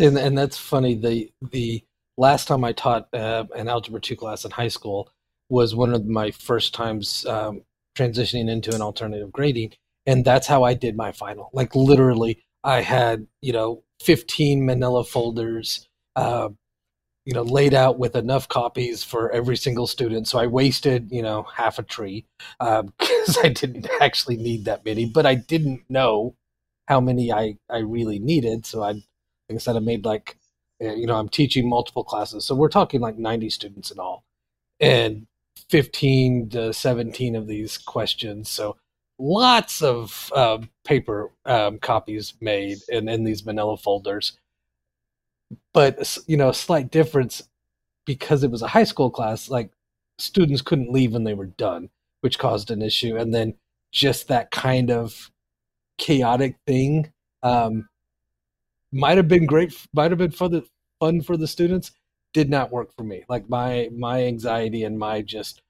[0.00, 1.82] and, and that's funny the the
[2.16, 5.10] last time i taught uh, an algebra 2 class in high school
[5.48, 7.62] was one of my first times um,
[7.96, 9.72] transitioning into an alternative grading
[10.06, 11.50] and that's how i did my final.
[11.52, 16.48] Like literally i had you know 15 manila folders uh,
[17.24, 20.28] you know laid out with enough copies for every single student.
[20.28, 22.26] So i wasted you know half a tree
[22.58, 26.34] because um, i didn't actually need that many but i didn't know
[26.88, 29.02] how many i i really needed so i
[29.52, 30.36] like i said i made like
[30.80, 34.24] eh, you know i'm teaching multiple classes so we're talking like 90 students in all
[34.80, 35.26] and
[35.68, 38.76] 15 to 17 of these questions so
[39.18, 44.36] lots of uh, paper um, copies made in, in these manila folders
[45.72, 47.42] but you know, a slight difference
[48.04, 49.48] because it was a high school class.
[49.48, 49.70] Like
[50.18, 51.90] students couldn't leave when they were done,
[52.20, 53.16] which caused an issue.
[53.16, 53.54] And then
[53.92, 55.30] just that kind of
[55.98, 57.88] chaotic thing um,
[58.92, 59.74] might have been great.
[59.94, 60.64] Might have been for the
[61.00, 61.92] fun for the students.
[62.34, 63.24] Did not work for me.
[63.28, 65.62] Like my my anxiety and my just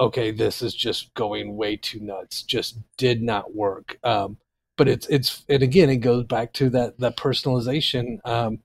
[0.00, 2.42] okay, this is just going way too nuts.
[2.42, 3.98] Just did not work.
[4.04, 4.38] Um,
[4.76, 8.18] but it's it's and again, it goes back to that that personalization.
[8.26, 8.60] Um,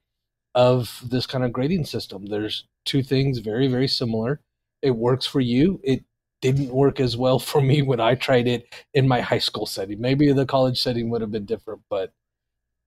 [0.56, 2.26] of this kind of grading system.
[2.26, 4.42] There's two things very, very similar.
[4.82, 5.80] It works for you.
[5.84, 6.04] It
[6.42, 10.02] didn't work as well for me when I tried it in my high school setting.
[10.02, 12.12] Maybe the college setting would have been different, but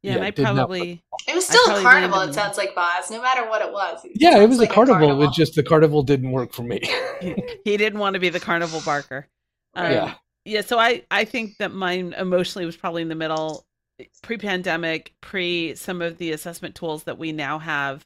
[0.03, 2.21] yeah, yeah I probably it was still a carnival.
[2.21, 4.05] It sounds like Boz, no matter what it was.
[4.05, 5.29] It yeah, it was like a, carnival, a carnival.
[5.29, 6.81] It just the carnival didn't work for me.
[7.65, 9.27] he, didn't want to be the carnival barker.
[9.75, 10.61] Um, yeah, yeah.
[10.63, 13.65] So I I think that mine emotionally was probably in the middle
[14.23, 18.05] pre-pandemic, pre some of the assessment tools that we now have,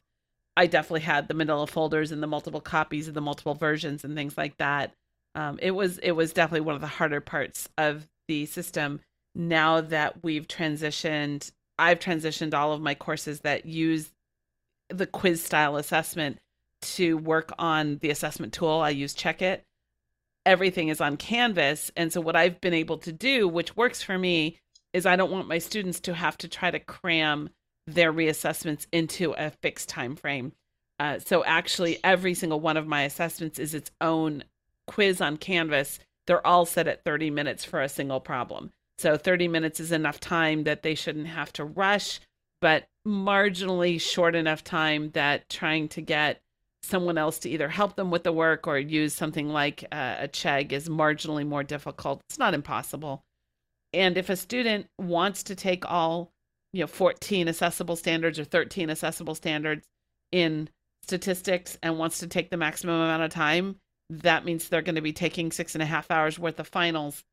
[0.57, 4.15] I definitely had the manila folders and the multiple copies of the multiple versions and
[4.15, 4.93] things like that.
[5.35, 9.01] Um, it was it was definitely one of the harder parts of the system.
[9.35, 14.11] Now that we've transitioned, I've transitioned all of my courses that use
[14.89, 16.37] the quiz style assessment
[16.81, 18.79] to work on the assessment tool.
[18.79, 19.61] I use CheckIt.
[20.45, 24.17] Everything is on Canvas, and so what I've been able to do, which works for
[24.17, 24.59] me,
[24.93, 27.49] is I don't want my students to have to try to cram
[27.87, 30.53] their reassessments into a fixed time frame.
[30.99, 34.43] Uh, so actually, every single one of my assessments is its own
[34.87, 35.99] quiz on Canvas.
[36.27, 38.71] They're all set at 30 minutes for a single problem.
[38.97, 42.19] So 30 minutes is enough time that they shouldn't have to rush,
[42.61, 46.41] but marginally short enough time that trying to get
[46.83, 50.27] someone else to either help them with the work or use something like uh, a
[50.27, 52.21] Chegg is marginally more difficult.
[52.29, 53.23] It's not impossible.
[53.91, 56.31] And if a student wants to take all,
[56.73, 59.87] you know, 14 accessible standards or 13 accessible standards
[60.31, 60.69] in
[61.03, 63.77] statistics and wants to take the maximum amount of time,
[64.09, 67.23] that means they're going to be taking six and a half hours worth of finals,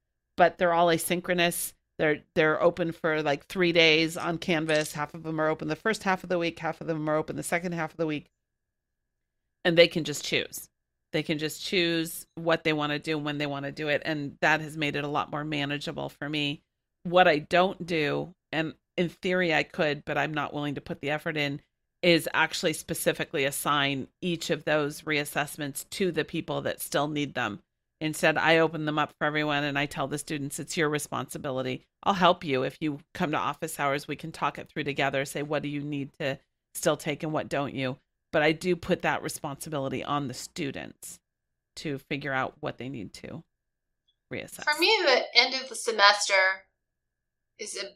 [0.43, 1.73] but they're all asynchronous.
[2.01, 4.93] They're they're open for like three days on Canvas.
[4.93, 7.15] Half of them are open the first half of the week, half of them are
[7.15, 8.27] open the second half of the week,
[9.65, 10.69] and they can just choose.
[11.13, 14.03] They can just choose what they want to do when they want to do it.
[14.05, 16.63] And that has made it a lot more manageable for me.
[17.05, 21.01] What I don't do, and in theory I could, but I'm not willing to put
[21.01, 21.61] the effort in,
[22.03, 27.61] is actually specifically assign each of those reassessments to the people that still need them.
[28.03, 31.85] Instead, I open them up for everyone and I tell the students it's your responsibility.
[32.03, 34.09] I'll help you if you come to office hours.
[34.09, 36.41] We can talk it through together, say, what do you need to
[36.75, 37.99] still take and what don't you?
[38.33, 41.21] But I do put that responsibility on the students
[41.77, 43.45] to figure out what they need to
[44.33, 44.65] reassess.
[44.65, 46.65] For me, the end of the semester
[47.61, 47.87] is a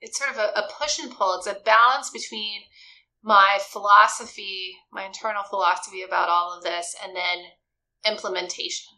[0.00, 1.38] it's sort of a, a push and pull.
[1.38, 2.60] It's a balance between
[3.24, 7.38] my philosophy, my internal philosophy about all of this, and then
[8.06, 8.94] implementation.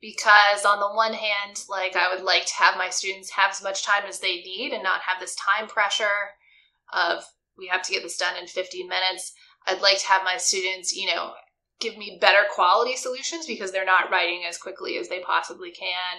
[0.00, 3.62] Because on the one hand, like I would like to have my students have as
[3.62, 6.30] much time as they need and not have this time pressure
[6.92, 7.22] of
[7.58, 9.32] we have to get this done in 15 minutes.
[9.66, 11.32] I'd like to have my students, you know,
[11.80, 16.16] give me better quality solutions because they're not writing as quickly as they possibly can.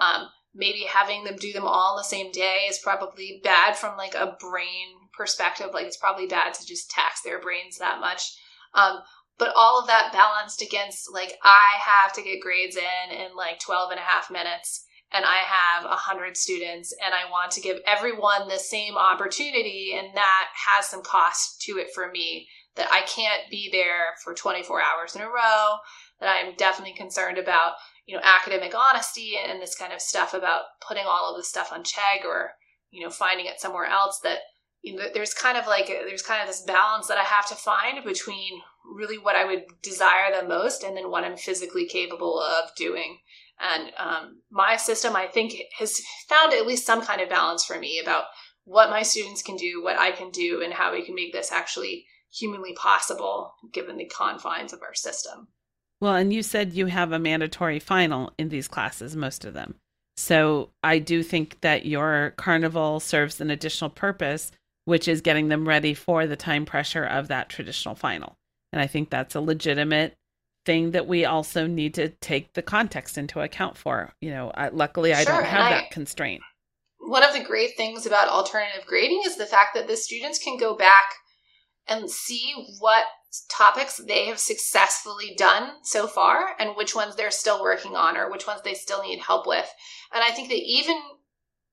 [0.00, 4.14] Um, maybe having them do them all the same day is probably bad from like
[4.14, 5.68] a brain perspective.
[5.72, 8.36] Like it's probably bad to just tax their brains that much.
[8.74, 9.00] Um,
[9.42, 13.58] but all of that balanced against like I have to get grades in in like
[13.58, 17.78] 12 and a half minutes and I have 100 students and I want to give
[17.84, 22.46] everyone the same opportunity and that has some cost to it for me.
[22.76, 25.74] That I can't be there for 24 hours in a row
[26.20, 27.72] that I'm definitely concerned about
[28.06, 31.72] you know academic honesty and this kind of stuff about putting all of this stuff
[31.72, 32.52] on Chegg or
[32.92, 34.38] you know finding it somewhere else that
[34.82, 37.56] you know there's kind of like there's kind of this balance that I have to
[37.56, 42.40] find between really what I would desire the most and then what I'm physically capable
[42.40, 43.18] of doing.
[43.60, 47.78] And um, my system, I think, has found at least some kind of balance for
[47.78, 48.24] me about
[48.64, 51.52] what my students can do, what I can do, and how we can make this
[51.52, 55.48] actually humanly possible given the confines of our system.
[56.00, 59.76] Well, and you said you have a mandatory final in these classes, most of them.
[60.16, 64.50] So I do think that your carnival serves an additional purpose,
[64.84, 68.34] which is getting them ready for the time pressure of that traditional final.
[68.72, 70.16] And I think that's a legitimate
[70.64, 74.12] thing that we also need to take the context into account for.
[74.20, 76.42] You know, I, luckily I don't have that constraint.
[76.98, 80.56] One of the great things about alternative grading is the fact that the students can
[80.56, 81.04] go back
[81.88, 83.06] and see what
[83.50, 88.30] topics they have successfully done so far and which ones they're still working on or
[88.30, 89.68] which ones they still need help with.
[90.14, 90.96] And I think that even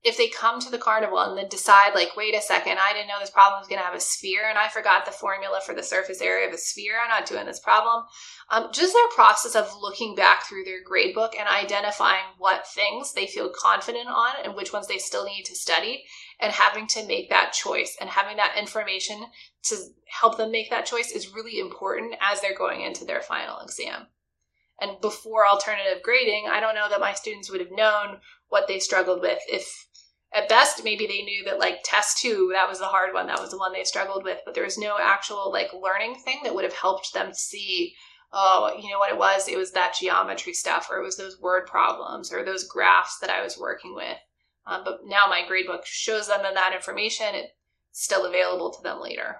[0.04, 3.08] if they come to the carnival and then decide like wait a second i didn't
[3.08, 5.76] know this problem was going to have a sphere and i forgot the formula for
[5.76, 8.04] the surface area of a sphere i'm not doing this problem
[8.52, 13.14] um, just their process of looking back through their grade book and identifying what things
[13.14, 16.04] they feel confident on and which ones they still need to study
[16.40, 19.24] and having to make that choice and having that information
[19.64, 19.76] to
[20.08, 24.08] help them make that choice is really important as they're going into their final exam.
[24.82, 28.80] And before alternative grading, I don't know that my students would have known what they
[28.80, 29.40] struggled with.
[29.48, 29.88] If
[30.34, 33.42] at best, maybe they knew that like test two, that was the hard one, that
[33.42, 36.54] was the one they struggled with, but there was no actual like learning thing that
[36.54, 37.96] would have helped them see,
[38.32, 39.48] oh, you know what it was?
[39.48, 43.32] It was that geometry stuff, or it was those word problems, or those graphs that
[43.32, 44.18] I was working with.
[44.68, 47.28] Um, but now my gradebook shows them that information.
[47.34, 47.52] It's
[47.92, 49.38] still available to them later.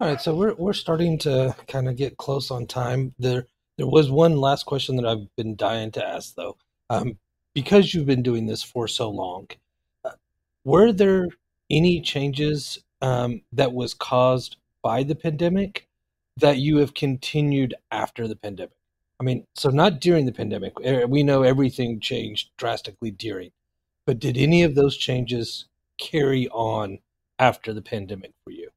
[0.00, 3.14] All right, so we're we're starting to kind of get close on time.
[3.18, 3.48] There
[3.78, 6.56] there was one last question that I've been dying to ask though.
[6.88, 7.18] Um,
[7.54, 9.48] because you've been doing this for so long,
[10.04, 10.12] uh,
[10.64, 11.28] were there
[11.70, 15.88] any changes um, that was caused by the pandemic
[16.36, 18.72] that you have continued after the pandemic?
[19.20, 20.74] I mean, so not during the pandemic.
[20.84, 23.50] Eh, we know everything changed drastically during,
[24.06, 25.66] but did any of those changes
[25.98, 27.00] carry on
[27.38, 28.70] after the pandemic for you?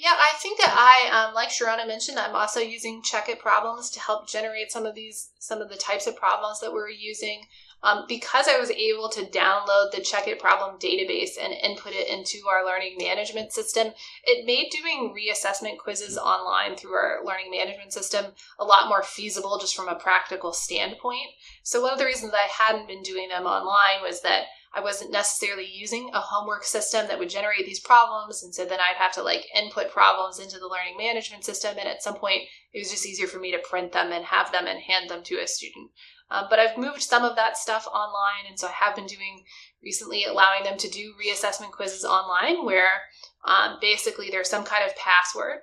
[0.00, 4.00] Yeah, I think that I, um, like Sharona mentioned, I'm also using CheckIt problems to
[4.00, 7.40] help generate some of these, some of the types of problems that we're using.
[7.82, 12.46] Um, because I was able to download the CheckIt problem database and input it into
[12.48, 13.88] our learning management system,
[14.22, 18.26] it made doing reassessment quizzes online through our learning management system
[18.60, 21.30] a lot more feasible just from a practical standpoint.
[21.64, 24.44] So one of the reasons I hadn't been doing them online was that
[24.74, 28.42] I wasn't necessarily using a homework system that would generate these problems.
[28.42, 31.76] And so then I'd have to like input problems into the learning management system.
[31.78, 32.42] And at some point,
[32.72, 35.22] it was just easier for me to print them and have them and hand them
[35.24, 35.90] to a student.
[36.30, 39.44] Um, but I've moved some of that stuff online, and so I have been doing
[39.82, 43.00] recently allowing them to do reassessment quizzes online where
[43.46, 45.60] um, basically there's some kind of password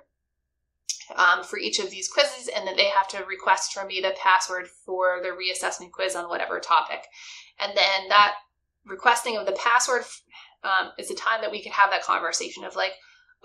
[1.14, 4.14] um, for each of these quizzes, and then they have to request from me the
[4.20, 7.04] password for the reassessment quiz on whatever topic.
[7.60, 8.34] And then that
[8.86, 10.02] requesting of the password
[10.64, 12.92] um, is the time that we could have that conversation of like,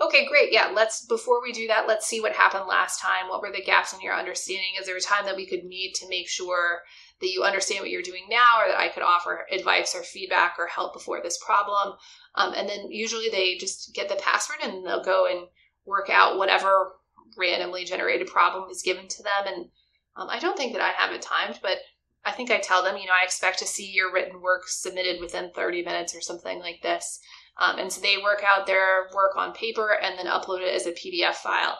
[0.00, 3.28] okay, great, yeah, let's, before we do that, let's see what happened last time.
[3.28, 4.72] What were the gaps in your understanding?
[4.80, 6.80] Is there a time that we could meet to make sure
[7.20, 10.56] that you understand what you're doing now or that I could offer advice or feedback
[10.58, 11.94] or help before this problem.
[12.34, 15.46] Um, and then usually they just get the password and they'll go and
[15.84, 16.92] work out whatever
[17.36, 19.46] randomly generated problem is given to them.
[19.46, 19.66] And
[20.14, 21.78] Um, I don't think that I have it timed, but
[22.24, 25.20] I think I tell them, you know, I expect to see your written work submitted
[25.20, 27.18] within 30 minutes or something like this.
[27.58, 30.86] Um, and so they work out their work on paper and then upload it as
[30.86, 31.78] a PDF file.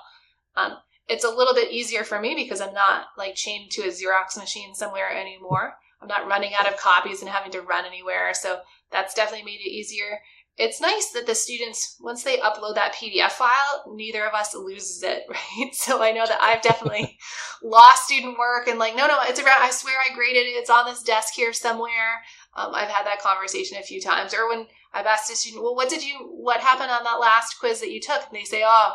[0.57, 0.77] Um,
[1.09, 4.37] it's a little bit easier for me because I'm not like chained to a Xerox
[4.37, 5.75] machine somewhere anymore.
[6.01, 8.35] I'm not running out of copies and having to run anywhere.
[8.35, 10.21] So that's definitely made it easier
[10.59, 15.03] it's nice that the students once they upload that pdf file neither of us loses
[15.03, 15.75] it right?
[15.75, 17.17] So i know that i've definitely
[17.63, 20.71] lost student work and like no no it's around i swear i graded it it's
[20.71, 22.23] on this desk here somewhere.
[22.55, 25.77] Um, i've had that conversation a few times or when i've asked a student well
[25.77, 28.23] what did you what happened on that last quiz that you took?
[28.29, 28.95] And they say oh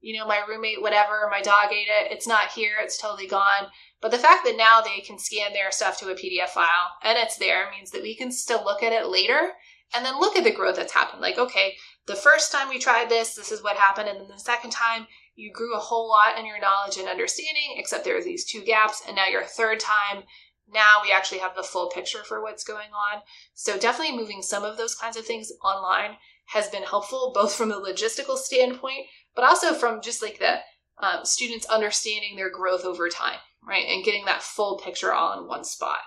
[0.00, 3.70] you know my roommate whatever my dog ate it it's not here it's totally gone.
[4.02, 7.16] But the fact that now they can scan their stuff to a pdf file and
[7.16, 9.52] it's there means that we can still look at it later
[9.94, 11.22] and then look at the growth that's happened.
[11.22, 11.74] Like, okay,
[12.06, 14.08] the first time we tried this, this is what happened.
[14.08, 17.74] And then the second time, you grew a whole lot in your knowledge and understanding,
[17.76, 19.02] except there are these two gaps.
[19.06, 20.24] And now your third time,
[20.72, 23.22] now we actually have the full picture for what's going on.
[23.54, 26.16] So definitely moving some of those kinds of things online
[26.46, 30.58] has been helpful, both from a logistical standpoint, but also from just like the
[30.98, 33.84] um, students understanding their growth over time, right?
[33.86, 35.98] And getting that full picture all in one spot.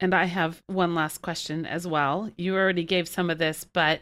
[0.00, 2.30] And I have one last question as well.
[2.38, 4.00] You already gave some of this, but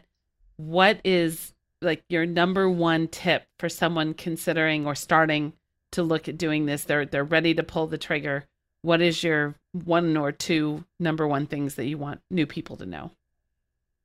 [0.56, 5.52] what is like your number one tip for someone considering or starting
[5.92, 6.84] to look at doing this?
[6.84, 8.44] They're they're ready to pull the trigger.
[8.82, 12.86] What is your one or two number one things that you want new people to
[12.86, 13.10] know?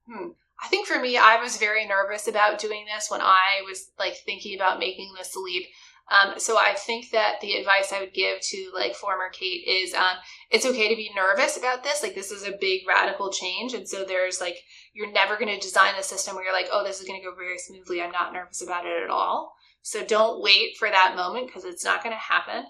[0.10, 0.30] Hmm.
[0.64, 4.16] I think for me, I was very nervous about doing this when I was like
[4.26, 5.68] thinking about making this leap.
[6.12, 9.94] Um, so I think that the advice I would give to like former Kate is
[9.94, 10.18] um,
[10.52, 12.04] it's okay to be nervous about this.
[12.04, 14.58] Like this is a big radical change, and so there's like
[14.94, 17.26] you're never going to design a system where you're like, oh, this is going to
[17.26, 18.02] go very smoothly.
[18.02, 19.54] I'm not nervous about it at all.
[19.82, 22.66] So don't wait for that moment because it's not going to happen.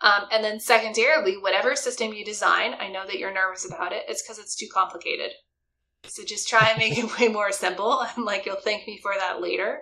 [0.00, 4.04] Um, and then secondarily, whatever system you design, I know that you're nervous about it.
[4.08, 5.32] It's because it's too complicated.
[6.08, 9.12] So just try and make it way more simple, and like you'll thank me for
[9.16, 9.80] that later.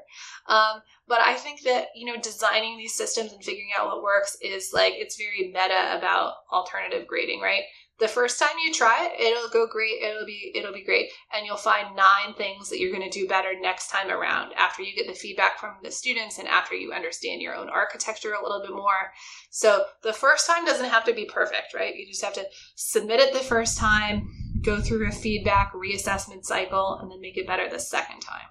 [0.48, 4.36] Um, but I think that you know designing these systems and figuring out what works
[4.42, 7.62] is like it's very meta about alternative grading, right?
[7.98, 10.02] The first time you try it, it'll go great.
[10.02, 13.26] It'll be it'll be great, and you'll find nine things that you're going to do
[13.26, 16.92] better next time around after you get the feedback from the students and after you
[16.92, 19.12] understand your own architecture a little bit more.
[19.50, 21.96] So the first time doesn't have to be perfect, right?
[21.96, 24.28] You just have to submit it the first time
[24.62, 28.46] go through a feedback reassessment cycle and then make it better the second time.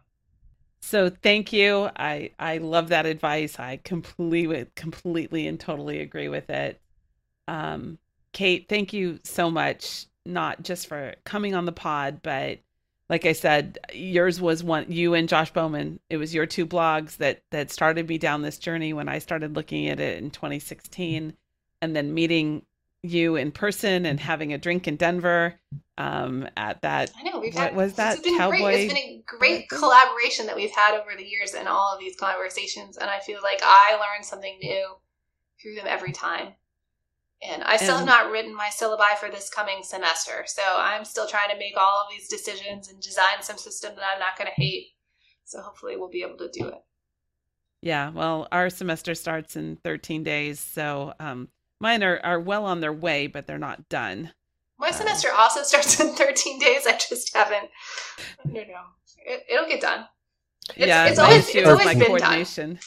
[0.82, 1.90] So thank you.
[1.96, 3.60] I I love that advice.
[3.60, 6.80] I completely completely and totally agree with it.
[7.48, 7.98] Um
[8.34, 12.60] Kate, thank you so much not just for coming on the pod, but
[13.10, 16.00] like I said, yours was one you and Josh Bowman.
[16.10, 19.56] It was your two blogs that that started me down this journey when I started
[19.56, 21.34] looking at it in 2016
[21.82, 22.64] and then meeting
[23.12, 25.60] you in person and having a drink in Denver
[25.98, 27.12] um, at that.
[27.18, 28.58] I know we've what had was that it's been cowboy?
[28.58, 28.80] Great.
[28.86, 32.16] It's been a great collaboration that we've had over the years in all of these
[32.16, 34.96] conversations, and I feel like I learn something new
[35.62, 36.54] through them every time.
[37.48, 41.06] And I still and, have not written my syllabi for this coming semester, so I'm
[41.06, 44.38] still trying to make all of these decisions and design some system that I'm not
[44.38, 44.94] going to hate.
[45.44, 46.82] So hopefully, we'll be able to do it.
[47.82, 51.50] Yeah, well, our semester starts in 13 days, so um,
[51.80, 54.32] Mine are, are well on their way, but they're not done.
[54.78, 56.86] My semester um, also starts in 13 days.
[56.88, 57.70] I just haven't.
[58.40, 58.82] I don't know.
[59.26, 60.06] It, will get done.
[60.70, 62.70] It's, yeah, it's always, it's always been coordination.
[62.74, 62.80] Done.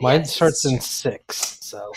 [0.00, 1.92] Mine yes, starts in six, so.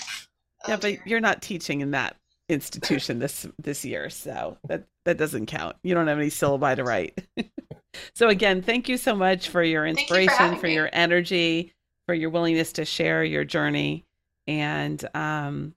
[0.67, 2.17] Yeah, but you're not teaching in that
[2.49, 5.77] institution this this year, so that that doesn't count.
[5.83, 7.25] You don't have any syllabi to write.
[8.13, 11.73] so again, thank you so much for your inspiration, you for, for your energy,
[12.05, 14.05] for your willingness to share your journey,
[14.47, 15.73] and um,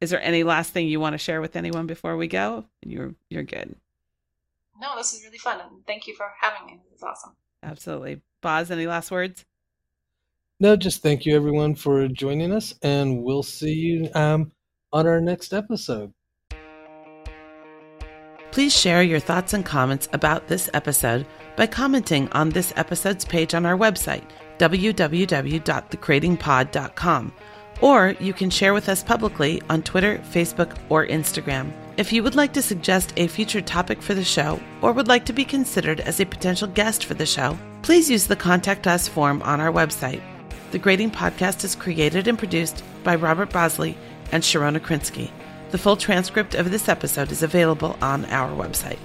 [0.00, 2.64] is there any last thing you want to share with anyone before we go?
[2.84, 3.74] You're you're good.
[4.80, 6.80] No, this is really fun, and thank you for having me.
[6.92, 7.32] It's awesome.
[7.62, 8.70] Absolutely, Boz.
[8.70, 9.44] Any last words?
[10.58, 14.52] No, just thank you everyone for joining us, and we'll see you um,
[14.92, 16.12] on our next episode.
[18.52, 21.24] Please share your thoughts and comments about this episode
[21.56, 24.24] by commenting on this episode's page on our website,
[24.58, 27.32] www.thegradingpod.com
[27.80, 31.72] or you can share with us publicly on Twitter, Facebook, or Instagram.
[31.96, 35.26] If you would like to suggest a future topic for the show or would like
[35.26, 39.08] to be considered as a potential guest for the show, please use the Contact Us
[39.08, 40.22] form on our website.
[40.70, 43.96] The Grading Podcast is created and produced by Robert Bosley
[44.32, 45.30] and Sharona Krinsky.
[45.72, 48.98] The full transcript of this episode is available on our website.